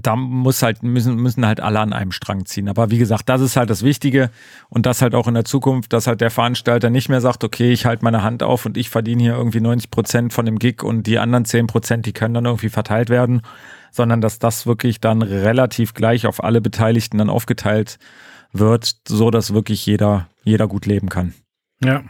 da 0.00 0.16
muss 0.16 0.62
halt, 0.62 0.82
müssen, 0.82 1.16
müssen 1.16 1.46
halt 1.46 1.60
alle 1.60 1.80
an 1.80 1.92
einem 1.92 2.12
Strang 2.12 2.46
ziehen. 2.46 2.68
Aber 2.68 2.90
wie 2.90 2.98
gesagt, 2.98 3.28
das 3.28 3.40
ist 3.40 3.56
halt 3.56 3.70
das 3.70 3.82
Wichtige 3.82 4.30
und 4.68 4.86
das 4.86 5.02
halt 5.02 5.14
auch 5.14 5.28
in 5.28 5.34
der 5.34 5.44
Zukunft, 5.44 5.92
dass 5.92 6.06
halt 6.06 6.20
der 6.20 6.30
Veranstalter 6.30 6.90
nicht 6.90 7.08
mehr 7.08 7.20
sagt, 7.20 7.44
okay, 7.44 7.72
ich 7.72 7.86
halte 7.86 8.04
meine 8.04 8.22
Hand 8.22 8.42
auf 8.42 8.66
und 8.66 8.76
ich 8.76 8.90
verdiene 8.90 9.22
hier 9.22 9.36
irgendwie 9.36 9.60
90 9.60 9.90
Prozent 9.90 10.32
von 10.32 10.46
dem 10.46 10.58
Gig 10.58 10.82
und 10.82 11.06
die 11.06 11.18
anderen 11.18 11.44
10 11.44 11.66
Prozent, 11.66 12.06
die 12.06 12.12
können 12.12 12.34
dann 12.34 12.46
irgendwie 12.46 12.68
verteilt 12.68 13.10
werden, 13.10 13.42
sondern 13.90 14.20
dass 14.20 14.38
das 14.38 14.66
wirklich 14.66 15.00
dann 15.00 15.22
relativ 15.22 15.94
gleich 15.94 16.26
auf 16.26 16.42
alle 16.42 16.60
Beteiligten 16.60 17.18
dann 17.18 17.30
aufgeteilt 17.30 17.98
wird, 18.52 18.96
so 19.06 19.30
dass 19.30 19.54
wirklich 19.54 19.84
jeder, 19.86 20.28
jeder 20.44 20.68
gut 20.68 20.86
leben 20.86 21.08
kann. 21.08 21.34
Ja. 21.82 22.02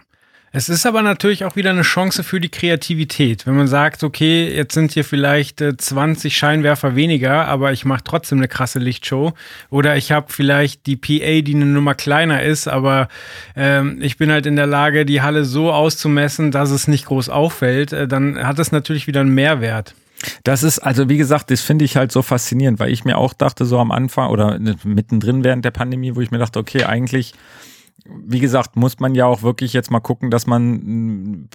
Es 0.53 0.69
ist 0.69 0.87
aber 0.87 1.03
natürlich 1.03 1.45
auch 1.45 1.57
wieder 1.57 1.71
eine 1.71 1.83
Chance 1.83 2.23
für 2.23 2.41
die 2.41 2.49
Kreativität. 2.49 3.47
Wenn 3.47 3.57
man 3.57 3.69
sagt, 3.69 4.03
okay, 4.03 4.55
jetzt 4.55 4.75
sind 4.75 4.93
hier 4.93 5.05
vielleicht 5.05 5.61
äh, 5.61 5.77
20 5.77 6.37
Scheinwerfer 6.37 6.97
weniger, 6.97 7.47
aber 7.47 7.73
ich 7.73 7.85
mache 7.85 8.05
trotzdem 8.05 8.39
eine 8.39 8.49
krasse 8.49 8.79
Lichtshow. 8.79 9.35
Oder 9.71 9.97
ich 9.97 10.13
habe 10.13 10.33
vielleicht 10.33 10.87
die 10.87 10.97
PA, 10.97 11.43
die 11.43 11.55
eine 11.55 11.67
Nummer 11.67 11.95
kleiner 11.95 12.43
ist, 12.43 12.69
aber 12.69 13.09
ähm, 13.55 13.99
ich 14.01 14.17
bin 14.17 14.31
halt 14.31 14.47
in 14.47 14.57
der 14.57 14.67
Lage, 14.67 15.05
die 15.05 15.21
Halle 15.21 15.45
so 15.45 15.73
auszumessen, 15.73 16.53
dass 16.53 16.71
es 16.71 16.89
nicht 16.89 17.07
groß 17.07 17.29
auffällt. 17.29 17.93
Äh, 17.93 18.09
dann 18.09 18.39
hat 18.39 18.59
es 18.59 18.73
natürlich 18.73 19.07
wieder 19.07 19.21
einen 19.21 19.35
Mehrwert. 19.35 19.95
Das 20.45 20.63
ist, 20.63 20.79
also 20.79 21.09
wie 21.09 21.19
gesagt, 21.19 21.51
das 21.51 21.61
finde 21.61 21.85
ich 21.85 21.97
halt 21.97 22.13
so 22.13 22.23
faszinierend, 22.23 22.79
weil 22.79 22.91
ich 22.91 23.05
mir 23.05 23.19
auch 23.19 23.35
dachte, 23.35 23.65
so 23.65 23.79
am 23.79 23.91
Anfang 23.91 24.31
oder 24.31 24.59
mittendrin 24.85 25.45
während 25.45 25.65
der 25.65 25.71
Pandemie, 25.71 26.15
wo 26.15 26.21
ich 26.21 26.31
mir 26.31 26.39
dachte, 26.39 26.59
okay, 26.59 26.85
eigentlich 26.85 27.35
wie 28.05 28.41
gesagt, 28.41 28.77
muss 28.77 29.01
man 29.01 29.15
ja 29.15 29.27
auch 29.27 29.43
wirklich 29.43 29.73
jetzt 29.73 29.91
mal 29.91 30.01
gucken, 30.01 30.31
dass 30.31 30.47
man 30.47 30.73
mm, 30.73 31.49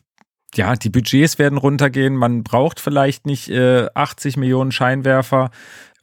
ja, 0.55 0.75
die 0.75 0.89
Budgets 0.89 1.39
werden 1.39 1.57
runtergehen. 1.57 2.15
Man 2.15 2.43
braucht 2.43 2.79
vielleicht 2.79 3.25
nicht 3.25 3.49
äh, 3.49 3.87
80 3.93 4.37
Millionen 4.37 4.71
Scheinwerfer. 4.71 5.49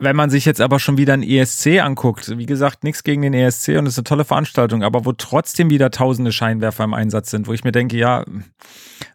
Wenn 0.01 0.15
man 0.15 0.31
sich 0.31 0.45
jetzt 0.45 0.61
aber 0.61 0.79
schon 0.79 0.97
wieder 0.97 1.15
ein 1.15 1.25
ESC 1.25 1.81
anguckt, 1.81 2.39
wie 2.39 2.47
gesagt, 2.47 2.85
nichts 2.85 3.03
gegen 3.03 3.23
den 3.23 3.35
ESC 3.35 3.71
und 3.71 3.87
es 3.87 3.95
ist 3.95 3.99
eine 3.99 4.05
tolle 4.05 4.25
Veranstaltung, 4.25 4.85
aber 4.85 5.05
wo 5.05 5.13
trotzdem 5.13 5.71
wieder 5.71 5.91
tausende 5.91 6.31
Scheinwerfer 6.31 6.85
im 6.85 6.95
Einsatz 6.95 7.31
sind, 7.31 7.49
wo 7.49 7.53
ich 7.53 7.65
mir 7.65 7.73
denke, 7.73 7.97
ja, 7.97 8.25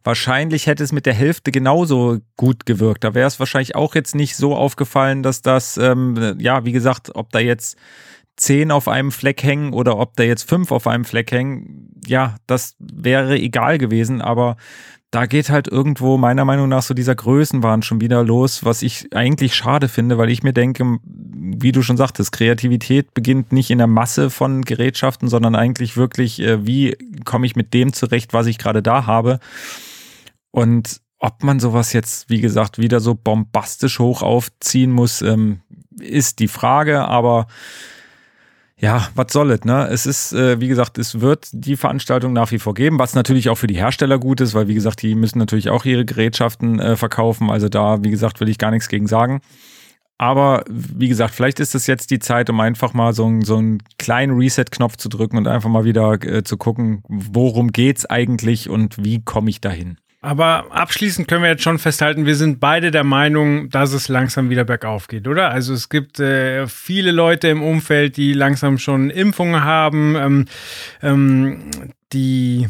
wahrscheinlich 0.04 0.68
hätte 0.68 0.84
es 0.84 0.92
mit 0.92 1.06
der 1.06 1.14
Hälfte 1.14 1.54
genauso 1.54 2.18
gut 2.36 2.66
gewirkt. 2.66 3.06
Da 3.06 3.14
wäre 3.14 3.28
es 3.28 3.40
wahrscheinlich 3.40 3.76
auch 3.76 3.96
jetzt 3.96 4.14
nicht 4.14 4.36
so 4.36 4.58
aufgefallen, 4.58 5.24
dass 5.24 5.42
das, 5.42 5.78
ähm, 5.78 6.36
ja, 6.40 6.66
wie 6.66 6.74
gesagt, 6.74 7.16
ob 7.16 7.32
da 7.32 7.40
jetzt 7.40 7.78
zehn 8.36 8.72
auf 8.72 8.88
einem 8.88 9.12
Fleck 9.12 9.44
hängen 9.44 9.74
oder 9.74 9.98
ob 9.98 10.16
da 10.16 10.24
jetzt 10.24 10.50
fünf 10.50 10.72
auf 10.72 10.88
einem 10.88 11.06
Fleck 11.06 11.32
hängen, 11.32 11.90
ja, 12.06 12.36
das 12.48 12.76
wäre 12.80 13.38
egal 13.38 13.78
gewesen, 13.78 14.22
aber 14.22 14.58
da 15.12 15.28
geht 15.28 15.52
halt 15.52 15.68
irgendwo 15.68 16.18
meiner 16.18 16.44
Meinung 16.44 16.68
nach 16.68 16.82
so 16.82 16.96
dieser 16.96 17.14
Größenwahn 17.14 17.84
schon 17.84 18.02
wieder 18.02 18.24
los, 18.24 18.66
was 18.66 18.82
ich 18.82 19.16
eigentlich 19.16 19.54
schade 19.54 19.88
finde, 19.88 20.18
weil 20.18 20.32
ich 20.32 20.42
mir 20.42 20.54
denke, 20.54 20.98
wie 21.04 21.72
du 21.72 21.84
schon 21.84 21.98
sagtest, 21.98 22.32
Kreativität 22.32 23.14
beginnt 23.14 23.52
nicht 23.52 23.70
in 23.70 23.78
der 23.78 23.86
Masse 23.86 24.32
von 24.32 24.64
Gerätschaften, 24.64 25.28
sondern 25.28 25.54
eigentlich 25.54 25.98
wirklich, 25.98 26.40
äh, 26.42 26.66
wie 26.66 26.98
komme 27.26 27.46
ich 27.46 27.56
mit 27.56 27.76
dem 27.76 27.94
zurecht, 27.94 28.34
was 28.34 28.48
ich 28.48 28.58
gerade 28.58 28.82
da 28.82 29.06
habe. 29.06 29.40
Und 30.50 31.00
ob 31.20 31.44
man 31.44 31.60
sowas 31.60 31.94
jetzt, 31.94 32.30
wie 32.32 32.42
gesagt, 32.42 32.80
wieder 32.80 33.00
so 33.00 33.14
bombastisch 33.14 34.00
hoch 34.00 34.24
aufziehen 34.24 34.92
muss, 34.92 35.22
ähm, 35.22 35.62
ist 36.00 36.40
die 36.40 36.48
Frage, 36.48 37.08
aber 37.08 37.46
ja, 38.84 39.08
was 39.16 39.32
soll 39.32 39.50
es, 39.52 39.64
ne? 39.64 39.88
Es 39.88 40.06
ist, 40.06 40.34
äh, 40.34 40.60
wie 40.60 40.68
gesagt, 40.68 40.98
es 40.98 41.22
wird 41.22 41.48
die 41.54 41.78
Veranstaltung 41.78 42.34
nach 42.34 42.52
wie 42.52 42.60
vor 42.60 42.74
geben, 42.74 43.00
was 43.00 43.16
natürlich 43.16 43.48
auch 43.48 43.56
für 43.56 43.68
die 43.68 43.78
Hersteller 43.78 44.20
gut 44.20 44.42
ist, 44.42 44.54
weil, 44.56 44.68
wie 44.68 44.74
gesagt, 44.74 45.02
die 45.02 45.16
müssen 45.16 45.40
natürlich 45.40 45.70
auch 45.70 45.86
ihre 45.86 46.04
Gerätschaften 46.04 46.82
äh, 46.82 46.98
verkaufen. 46.98 47.50
Also 47.50 47.70
da, 47.70 48.04
wie 48.04 48.10
gesagt, 48.10 48.42
will 48.42 48.50
ich 48.50 48.58
gar 48.58 48.72
nichts 48.72 48.90
gegen 48.90 49.08
sagen. 49.08 49.40
Aber 50.18 50.66
wie 50.70 51.08
gesagt, 51.08 51.34
vielleicht 51.34 51.62
ist 51.62 51.76
es 51.76 51.88
jetzt 51.88 52.12
die 52.12 52.20
Zeit, 52.20 52.50
um 52.50 52.60
einfach 52.60 52.94
mal 52.94 53.14
so, 53.14 53.26
einen, 53.26 53.44
so 53.44 53.56
einen 53.56 53.78
kleinen 53.98 54.36
Reset-Knopf 54.38 54.98
zu 54.98 55.08
drücken 55.08 55.38
und 55.38 55.48
einfach 55.48 55.70
mal 55.70 55.86
wieder 55.86 56.22
äh, 56.22 56.44
zu 56.44 56.58
gucken, 56.58 57.04
worum 57.08 57.72
geht's 57.72 58.06
eigentlich 58.06 58.70
und 58.70 59.02
wie 59.02 59.24
komme 59.24 59.50
ich 59.50 59.62
dahin. 59.62 59.98
Aber 60.24 60.68
abschließend 60.70 61.28
können 61.28 61.44
wir 61.44 61.50
jetzt 61.50 61.64
schon 61.64 61.80
festhalten, 61.80 62.26
wir 62.26 62.38
sind 62.38 62.62
beide 62.62 62.92
der 62.92 63.04
Meinung, 63.04 63.70
dass 63.70 63.92
es 63.92 64.08
langsam 64.08 64.50
wieder 64.50 64.64
bergauf 64.64 65.08
geht, 65.08 65.28
oder? 65.28 65.52
Also 65.52 65.74
es 65.74 65.90
gibt 65.90 66.18
äh, 66.22 66.66
viele 66.68 67.12
Leute 67.12 67.50
im 67.50 67.62
Umfeld, 67.62 68.16
die 68.16 68.32
langsam 68.32 68.78
schon 68.78 69.10
Impfungen 69.10 69.66
haben, 69.66 70.16
ähm, 70.16 70.46
ähm, 71.02 71.72
die 72.14 72.70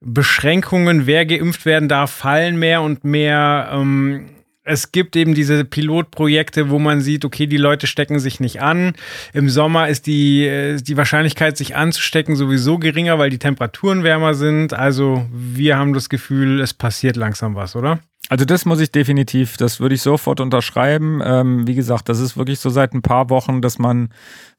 Beschränkungen, 0.00 1.06
wer 1.06 1.26
geimpft 1.26 1.64
werden 1.64 1.88
darf, 1.88 2.10
fallen 2.10 2.58
mehr 2.58 2.82
und 2.82 3.04
mehr. 3.04 3.70
Ähm, 3.72 4.37
es 4.68 4.92
gibt 4.92 5.16
eben 5.16 5.34
diese 5.34 5.64
Pilotprojekte, 5.64 6.70
wo 6.70 6.78
man 6.78 7.00
sieht, 7.00 7.24
okay, 7.24 7.46
die 7.46 7.56
Leute 7.56 7.86
stecken 7.86 8.18
sich 8.18 8.38
nicht 8.38 8.60
an. 8.60 8.92
Im 9.32 9.48
Sommer 9.48 9.88
ist 9.88 10.06
die, 10.06 10.46
äh, 10.46 10.76
die 10.76 10.96
Wahrscheinlichkeit, 10.96 11.56
sich 11.56 11.74
anzustecken, 11.74 12.36
sowieso 12.36 12.78
geringer, 12.78 13.18
weil 13.18 13.30
die 13.30 13.38
Temperaturen 13.38 14.04
wärmer 14.04 14.34
sind. 14.34 14.74
Also 14.74 15.26
wir 15.32 15.78
haben 15.78 15.94
das 15.94 16.08
Gefühl, 16.08 16.60
es 16.60 16.74
passiert 16.74 17.16
langsam 17.16 17.54
was, 17.54 17.74
oder? 17.76 18.00
Also 18.28 18.44
das 18.44 18.66
muss 18.66 18.80
ich 18.80 18.92
definitiv, 18.92 19.56
das 19.56 19.80
würde 19.80 19.94
ich 19.94 20.02
sofort 20.02 20.40
unterschreiben. 20.40 21.20
Ähm, 21.24 21.66
wie 21.66 21.74
gesagt, 21.74 22.08
das 22.08 22.20
ist 22.20 22.36
wirklich 22.36 22.60
so 22.60 22.68
seit 22.68 22.92
ein 22.92 23.00
paar 23.00 23.30
Wochen, 23.30 23.62
dass 23.62 23.78
man 23.78 24.10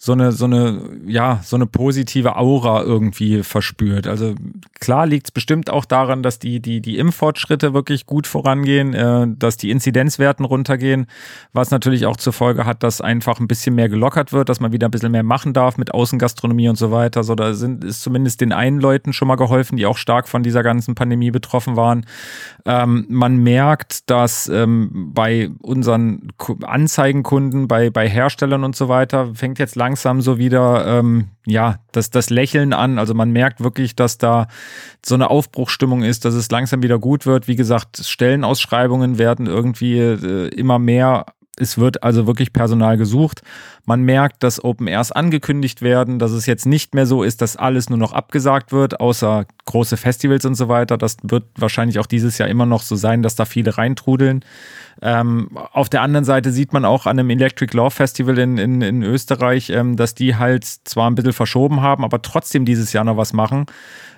so 0.02 0.14
eine, 0.14 0.32
so 0.32 0.46
eine, 0.46 0.82
ja, 1.06 1.42
so 1.44 1.56
eine 1.56 1.68
positive 1.68 2.38
Aura 2.38 2.82
irgendwie 2.82 3.44
verspürt. 3.44 4.08
Also 4.08 4.34
klar 4.80 5.06
liegt 5.06 5.28
es 5.28 5.32
bestimmt 5.32 5.70
auch 5.70 5.86
daran, 5.86 6.24
dass 6.24 6.40
die, 6.40 6.62
die, 6.62 6.82
die 6.82 6.98
Impffortschritte 6.98 7.74
wirklich 7.74 8.06
gut 8.06 8.26
vorangehen, 8.26 8.94
äh, 8.94 9.28
dass 9.28 9.58
die 9.58 9.70
Inzidenzwerten 9.70 10.46
runtergehen, 10.46 11.06
was 11.54 11.70
natürlich 11.70 12.06
auch 12.06 12.18
zur 12.18 12.34
Folge 12.34 12.66
hat, 12.66 12.82
dass 12.82 13.02
einfach 13.02 13.40
ein 13.40 13.48
bisschen 13.48 13.76
mehr 13.76 13.90
gelockert 13.90 14.34
wird, 14.34 14.50
dass 14.50 14.60
man 14.60 14.72
wieder 14.72 14.88
ein 14.88 14.92
bisschen 14.92 15.12
mehr 15.12 15.24
machen 15.24 15.54
darf 15.54 15.78
mit 15.78 15.94
Außengastronomie 15.94 16.70
und 16.70 16.78
so 16.78 16.92
weiter. 16.92 17.24
So, 17.24 17.36
da 17.36 17.54
sind, 17.54 17.84
ist 17.84 18.02
zumindest 18.02 18.42
den 18.42 18.54
einen 18.54 18.80
Leuten 18.80 19.14
schon 19.14 19.28
mal 19.28 19.36
geholfen, 19.36 19.78
die 19.78 19.86
auch 19.86 19.98
stark 19.98 20.28
von 20.28 20.42
dieser 20.42 20.64
ganzen 20.64 20.96
Pandemie 20.96 21.30
betroffen 21.30 21.76
waren. 21.76 22.06
Ähm, 22.66 23.06
man 23.10 23.38
merkt, 23.60 24.10
dass 24.10 24.48
ähm, 24.48 25.12
bei 25.13 25.50
unseren 25.62 26.30
Anzeigenkunden, 26.63 27.67
bei, 27.67 27.89
bei 27.89 28.08
Herstellern 28.08 28.63
und 28.63 28.74
so 28.74 28.88
weiter, 28.88 29.36
fängt 29.36 29.60
jetzt 29.60 29.76
langsam 29.76 30.22
so 30.22 30.38
wieder 30.38 30.86
ähm, 30.88 31.28
ja, 31.45 31.80
das, 31.91 32.10
das 32.10 32.30
Lächeln 32.30 32.72
an. 32.72 32.98
Also 33.00 33.13
man 33.13 33.32
merkt 33.32 33.62
wirklich, 33.62 33.98
dass 33.98 34.17
da 34.17 34.48
so 35.06 35.15
eine 35.15 35.30
Aufbruchstimmung 35.30 36.04
ist, 36.04 36.24
dass 36.24 36.36
es 36.36 36.50
langsam 36.50 36.84
wieder 36.84 37.00
gut 37.00 37.26
wird. 37.26 37.50
Wie 37.50 37.58
gesagt, 37.58 37.98
Stellenausschreibungen 37.98 39.17
werden 39.17 39.45
irgendwie 39.45 40.00
äh, 40.00 40.48
immer 40.56 40.80
mehr 40.80 41.26
es 41.60 41.78
wird 41.78 42.04
also 42.04 42.26
wirklich 42.26 42.54
Personal 42.54 42.95
gesucht. 42.95 43.41
Man 43.89 44.04
merkt, 44.04 44.43
dass 44.43 44.63
Open 44.63 44.86
Airs 44.86 45.12
angekündigt 45.12 45.82
werden, 45.82 46.19
dass 46.19 46.30
es 46.30 46.45
jetzt 46.45 46.67
nicht 46.67 46.93
mehr 46.93 47.08
so 47.08 47.23
ist, 47.23 47.41
dass 47.41 47.56
alles 47.58 47.89
nur 47.89 47.97
noch 47.97 48.13
abgesagt 48.13 48.71
wird, 48.71 48.99
außer 48.99 49.47
große 49.65 49.97
Festivals 49.97 50.45
und 50.45 50.54
so 50.54 50.69
weiter. 50.69 50.95
Das 50.95 51.17
wird 51.23 51.45
wahrscheinlich 51.56 51.97
auch 51.97 52.06
dieses 52.06 52.38
Jahr 52.38 52.49
immer 52.49 52.67
noch 52.67 52.84
so 52.84 52.95
sein, 52.95 53.23
dass 53.23 53.36
da 53.36 53.45
viele 53.45 53.80
reintrudeln. 53.80 54.45
Ähm, 55.02 55.49
auf 55.73 55.89
der 55.89 56.04
anderen 56.04 56.23
Seite 56.23 56.52
sieht 56.52 56.71
man 56.71 56.86
auch 56.86 57.08
an 57.08 57.17
einem 57.17 57.32
Electric 57.32 57.75
Law 57.75 57.89
Festival 57.89 58.38
in, 58.38 58.60
in, 58.60 58.82
in 58.82 59.02
Österreich, 59.02 59.71
ähm, 59.71 59.95
dass 59.95 60.13
die 60.13 60.36
halt 60.36 60.65
zwar 60.65 61.10
ein 61.10 61.15
bisschen 61.15 61.34
verschoben 61.34 61.82
haben, 61.82 62.04
aber 62.04 62.21
trotzdem 62.21 62.65
dieses 62.65 62.93
Jahr 62.93 63.06
noch 63.06 63.17
was 63.17 63.34
machen. 63.34 63.65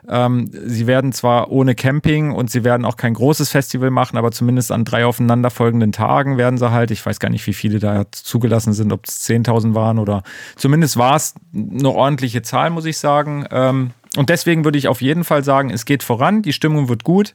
Ähm, 0.07 0.49
sie 0.51 0.87
werden 0.87 1.11
zwar 1.11 1.51
ohne 1.51 1.75
Camping 1.75 2.31
und 2.31 2.49
sie 2.49 2.63
werden 2.63 2.85
auch 2.85 2.97
kein 2.97 3.13
großes 3.13 3.49
Festival 3.49 3.91
machen, 3.91 4.17
aber 4.17 4.31
zumindest 4.31 4.71
an 4.71 4.83
drei 4.83 5.05
aufeinanderfolgenden 5.05 5.91
Tagen 5.91 6.37
werden 6.37 6.57
sie 6.57 6.71
halt, 6.71 6.89
ich 6.89 7.05
weiß 7.05 7.19
gar 7.19 7.29
nicht, 7.29 7.45
wie 7.45 7.53
viele 7.53 7.77
da 7.77 8.05
zugelassen 8.11 8.73
sind, 8.73 8.91
ob 8.91 9.05
es 9.05 9.23
10.000 9.29 9.60
waren 9.75 9.99
oder 9.99 10.23
zumindest 10.55 10.97
war 10.97 11.15
es 11.15 11.35
eine 11.53 11.89
ordentliche 11.89 12.41
Zahl, 12.41 12.69
muss 12.69 12.85
ich 12.85 12.97
sagen. 12.97 13.45
Ähm, 13.51 13.91
und 14.17 14.29
deswegen 14.29 14.65
würde 14.65 14.77
ich 14.77 14.89
auf 14.89 15.01
jeden 15.01 15.23
Fall 15.23 15.41
sagen, 15.41 15.69
es 15.69 15.85
geht 15.85 16.03
voran, 16.03 16.41
die 16.41 16.51
Stimmung 16.51 16.89
wird 16.89 17.05
gut. 17.05 17.33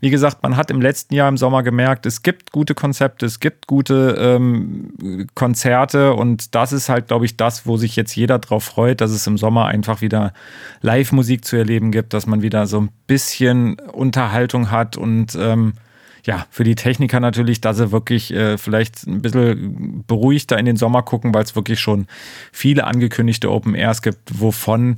Wie 0.00 0.10
gesagt, 0.10 0.42
man 0.42 0.56
hat 0.56 0.72
im 0.72 0.80
letzten 0.80 1.14
Jahr 1.14 1.28
im 1.28 1.36
Sommer 1.36 1.62
gemerkt, 1.62 2.04
es 2.04 2.22
gibt 2.22 2.50
gute 2.50 2.74
Konzepte, 2.74 3.26
es 3.26 3.38
gibt 3.38 3.68
gute 3.68 4.16
ähm, 4.18 5.28
Konzerte 5.34 6.14
und 6.14 6.56
das 6.56 6.72
ist 6.72 6.88
halt, 6.88 7.06
glaube 7.06 7.26
ich, 7.26 7.36
das, 7.36 7.64
wo 7.64 7.76
sich 7.76 7.94
jetzt 7.94 8.16
jeder 8.16 8.40
drauf 8.40 8.64
freut, 8.64 9.00
dass 9.00 9.12
es 9.12 9.24
im 9.28 9.38
Sommer 9.38 9.66
einfach 9.66 10.00
wieder 10.00 10.32
Live-Musik 10.80 11.44
zu 11.44 11.56
erleben 11.56 11.92
gibt, 11.92 12.12
dass 12.12 12.26
man 12.26 12.42
wieder 12.42 12.66
so 12.66 12.80
ein 12.80 12.90
bisschen 13.06 13.78
Unterhaltung 13.92 14.72
hat 14.72 14.96
und 14.96 15.36
ähm, 15.40 15.74
ja, 16.26 16.46
für 16.50 16.64
die 16.64 16.74
Techniker 16.74 17.20
natürlich, 17.20 17.60
dass 17.60 17.76
sie 17.76 17.92
wirklich 17.92 18.34
äh, 18.34 18.58
vielleicht 18.58 19.06
ein 19.06 19.22
bisschen 19.22 20.04
beruhigter 20.06 20.58
in 20.58 20.66
den 20.66 20.76
Sommer 20.76 21.02
gucken, 21.02 21.32
weil 21.32 21.44
es 21.44 21.54
wirklich 21.54 21.78
schon 21.78 22.06
viele 22.52 22.84
angekündigte 22.84 23.50
Open 23.50 23.74
Airs 23.76 24.02
gibt, 24.02 24.40
wovon 24.40 24.96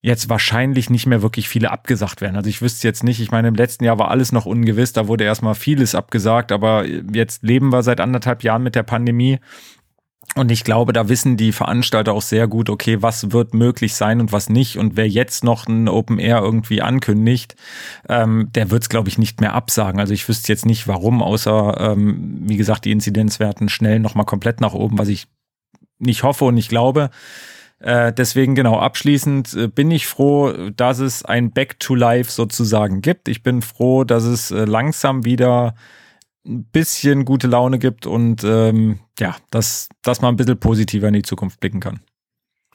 jetzt 0.00 0.28
wahrscheinlich 0.28 0.90
nicht 0.90 1.06
mehr 1.06 1.22
wirklich 1.22 1.48
viele 1.48 1.70
abgesagt 1.70 2.20
werden. 2.20 2.36
Also 2.36 2.48
ich 2.48 2.62
wüsste 2.62 2.86
jetzt 2.86 3.02
nicht, 3.02 3.20
ich 3.20 3.30
meine, 3.30 3.48
im 3.48 3.54
letzten 3.54 3.84
Jahr 3.84 3.98
war 3.98 4.10
alles 4.10 4.30
noch 4.30 4.46
ungewiss, 4.46 4.92
da 4.92 5.08
wurde 5.08 5.24
erstmal 5.24 5.54
vieles 5.54 5.94
abgesagt, 5.94 6.52
aber 6.52 6.86
jetzt 6.86 7.42
leben 7.42 7.70
wir 7.70 7.82
seit 7.82 8.00
anderthalb 8.00 8.44
Jahren 8.44 8.62
mit 8.62 8.74
der 8.74 8.84
Pandemie. 8.84 9.38
Und 10.34 10.52
ich 10.52 10.62
glaube, 10.62 10.92
da 10.92 11.08
wissen 11.08 11.36
die 11.36 11.52
Veranstalter 11.52 12.12
auch 12.12 12.22
sehr 12.22 12.46
gut, 12.46 12.70
okay, 12.70 13.02
was 13.02 13.32
wird 13.32 13.54
möglich 13.54 13.94
sein 13.94 14.20
und 14.20 14.30
was 14.30 14.48
nicht. 14.48 14.76
Und 14.76 14.96
wer 14.96 15.08
jetzt 15.08 15.42
noch 15.42 15.66
ein 15.66 15.88
Open 15.88 16.18
Air 16.18 16.40
irgendwie 16.42 16.82
ankündigt, 16.82 17.56
ähm, 18.08 18.50
der 18.54 18.70
wird 18.70 18.82
es, 18.82 18.88
glaube 18.88 19.08
ich, 19.08 19.18
nicht 19.18 19.40
mehr 19.40 19.54
absagen. 19.54 19.98
Also 19.98 20.12
ich 20.12 20.28
wüsste 20.28 20.52
jetzt 20.52 20.66
nicht, 20.66 20.86
warum, 20.86 21.22
außer, 21.22 21.92
ähm, 21.92 22.42
wie 22.42 22.56
gesagt, 22.56 22.84
die 22.84 22.92
Inzidenzwerten 22.92 23.68
schnell 23.68 24.00
nochmal 24.00 24.26
komplett 24.26 24.60
nach 24.60 24.74
oben, 24.74 24.98
was 24.98 25.08
ich 25.08 25.26
nicht 25.98 26.22
hoffe 26.22 26.44
und 26.44 26.54
nicht 26.54 26.68
glaube. 26.68 27.10
Äh, 27.80 28.12
deswegen 28.12 28.54
genau 28.54 28.78
abschließend 28.78 29.54
äh, 29.54 29.68
bin 29.68 29.90
ich 29.90 30.06
froh, 30.06 30.52
dass 30.70 30.98
es 30.98 31.24
ein 31.24 31.52
Back 31.52 31.78
to 31.80 31.94
Life 31.94 32.30
sozusagen 32.30 33.02
gibt. 33.02 33.28
Ich 33.28 33.42
bin 33.42 33.62
froh, 33.62 34.04
dass 34.04 34.24
es 34.24 34.50
äh, 34.50 34.64
langsam 34.64 35.24
wieder 35.24 35.74
ein 36.46 36.64
bisschen 36.64 37.24
gute 37.24 37.46
Laune 37.46 37.78
gibt 37.78 38.06
und 38.06 38.44
ähm, 38.44 39.00
ja, 39.18 39.36
dass, 39.50 39.88
dass 40.02 40.20
man 40.20 40.34
ein 40.34 40.36
bisschen 40.36 40.58
positiver 40.58 41.08
in 41.08 41.14
die 41.14 41.22
Zukunft 41.22 41.60
blicken 41.60 41.80
kann. 41.80 42.00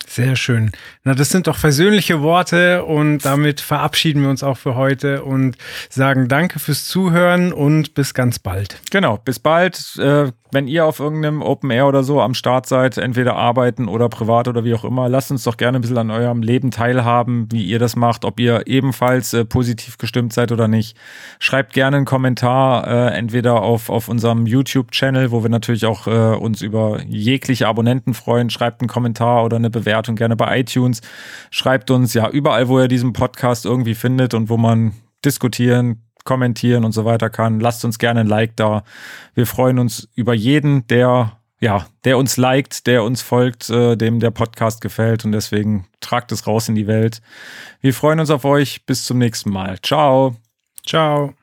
Sehr 0.08 0.36
schön. 0.36 0.72
Na, 1.04 1.16
das 1.16 1.30
sind 1.30 1.48
doch 1.48 1.58
versöhnliche 1.58 2.22
Worte 2.22 2.84
und 2.84 3.26
damit 3.26 3.62
verabschieden 3.62 4.22
wir 4.22 4.30
uns 4.30 4.44
auch 4.44 4.58
für 4.58 4.76
heute 4.76 5.24
und 5.24 5.58
sagen 5.90 6.28
Danke 6.28 6.60
fürs 6.60 6.86
Zuhören 6.86 7.52
und 7.52 7.94
bis 7.94 8.14
ganz 8.14 8.40
bald. 8.40 8.80
Genau, 8.92 9.18
bis 9.18 9.40
bald. 9.40 9.98
Äh, 9.98 10.32
wenn 10.54 10.68
ihr 10.68 10.86
auf 10.86 11.00
irgendeinem 11.00 11.42
Open 11.42 11.72
Air 11.72 11.88
oder 11.88 12.04
so 12.04 12.22
am 12.22 12.36
Start 12.36 12.68
seid, 12.68 12.98
entweder 12.98 13.36
arbeiten 13.36 13.88
oder 13.88 14.08
privat 14.08 14.48
oder 14.48 14.64
wie 14.64 14.74
auch 14.76 14.84
immer, 14.84 15.10
lasst 15.10 15.32
uns 15.32 15.44
doch 15.44 15.58
gerne 15.58 15.80
ein 15.80 15.82
bisschen 15.82 15.98
an 15.98 16.12
eurem 16.12 16.44
Leben 16.44 16.70
teilhaben, 16.72 17.48
wie 17.52 17.66
ihr 17.66 17.80
das 17.80 17.96
macht, 17.96 18.24
ob 18.24 18.40
ihr 18.40 18.68
ebenfalls 18.68 19.34
äh, 19.34 19.46
positiv 19.46 19.98
gestimmt 19.98 20.32
seid 20.32 20.52
oder 20.52 20.68
nicht. 20.68 20.96
Schreibt 21.40 21.74
gerne 21.74 21.98
einen 21.98 22.06
Kommentar, 22.06 22.88
äh, 22.88 23.18
entweder 23.18 23.62
auf, 23.62 23.90
auf 23.90 24.08
unserem 24.08 24.46
YouTube-Channel, 24.46 25.32
wo 25.32 25.44
wir 25.44 25.50
natürlich 25.50 25.86
auch 25.86 26.08
äh, 26.08 26.36
uns 26.36 26.62
über 26.62 27.02
jegliche 27.08 27.68
Abonnenten 27.68 28.14
freuen. 28.14 28.50
Schreibt 28.50 28.82
einen 28.82 28.90
Kommentar 28.90 29.44
oder 29.44 29.58
eine 29.58 29.72
Bewertung 29.94 30.16
gerne 30.16 30.36
bei 30.36 30.60
iTunes. 30.60 31.02
Schreibt 31.52 31.92
uns 31.92 32.14
ja 32.16 32.28
überall, 32.30 32.68
wo 32.68 32.80
ihr 32.80 32.88
diesen 32.88 33.14
Podcast 33.14 33.66
irgendwie 33.66 33.94
findet 33.94 34.34
und 34.34 34.50
wo 34.50 34.58
man 34.58 34.94
diskutieren, 35.24 36.02
kommentieren 36.24 36.84
und 36.84 36.94
so 36.94 37.06
weiter 37.06 37.30
kann. 37.30 37.60
Lasst 37.60 37.86
uns 37.86 38.00
gerne 38.00 38.22
ein 38.22 38.28
Like 38.28 38.56
da. 38.56 38.84
Wir 39.36 39.46
freuen 39.46 39.78
uns 39.78 40.10
über 40.16 40.34
jeden, 40.34 40.88
der 40.88 41.38
ja, 41.60 41.86
der 42.04 42.18
uns 42.18 42.36
liked, 42.36 42.88
der 42.88 43.04
uns 43.04 43.22
folgt, 43.22 43.70
äh, 43.70 43.96
dem 43.96 44.20
der 44.20 44.32
Podcast 44.32 44.82
gefällt 44.82 45.24
und 45.24 45.32
deswegen 45.32 45.86
tragt 46.02 46.34
es 46.34 46.46
raus 46.46 46.68
in 46.68 46.76
die 46.76 46.88
Welt. 46.88 47.22
Wir 47.80 47.94
freuen 47.94 48.20
uns 48.20 48.32
auf 48.32 48.44
euch. 48.44 48.86
Bis 48.86 49.06
zum 49.06 49.18
nächsten 49.18 49.50
Mal. 49.50 49.80
Ciao. 49.82 50.36
Ciao. 50.86 51.34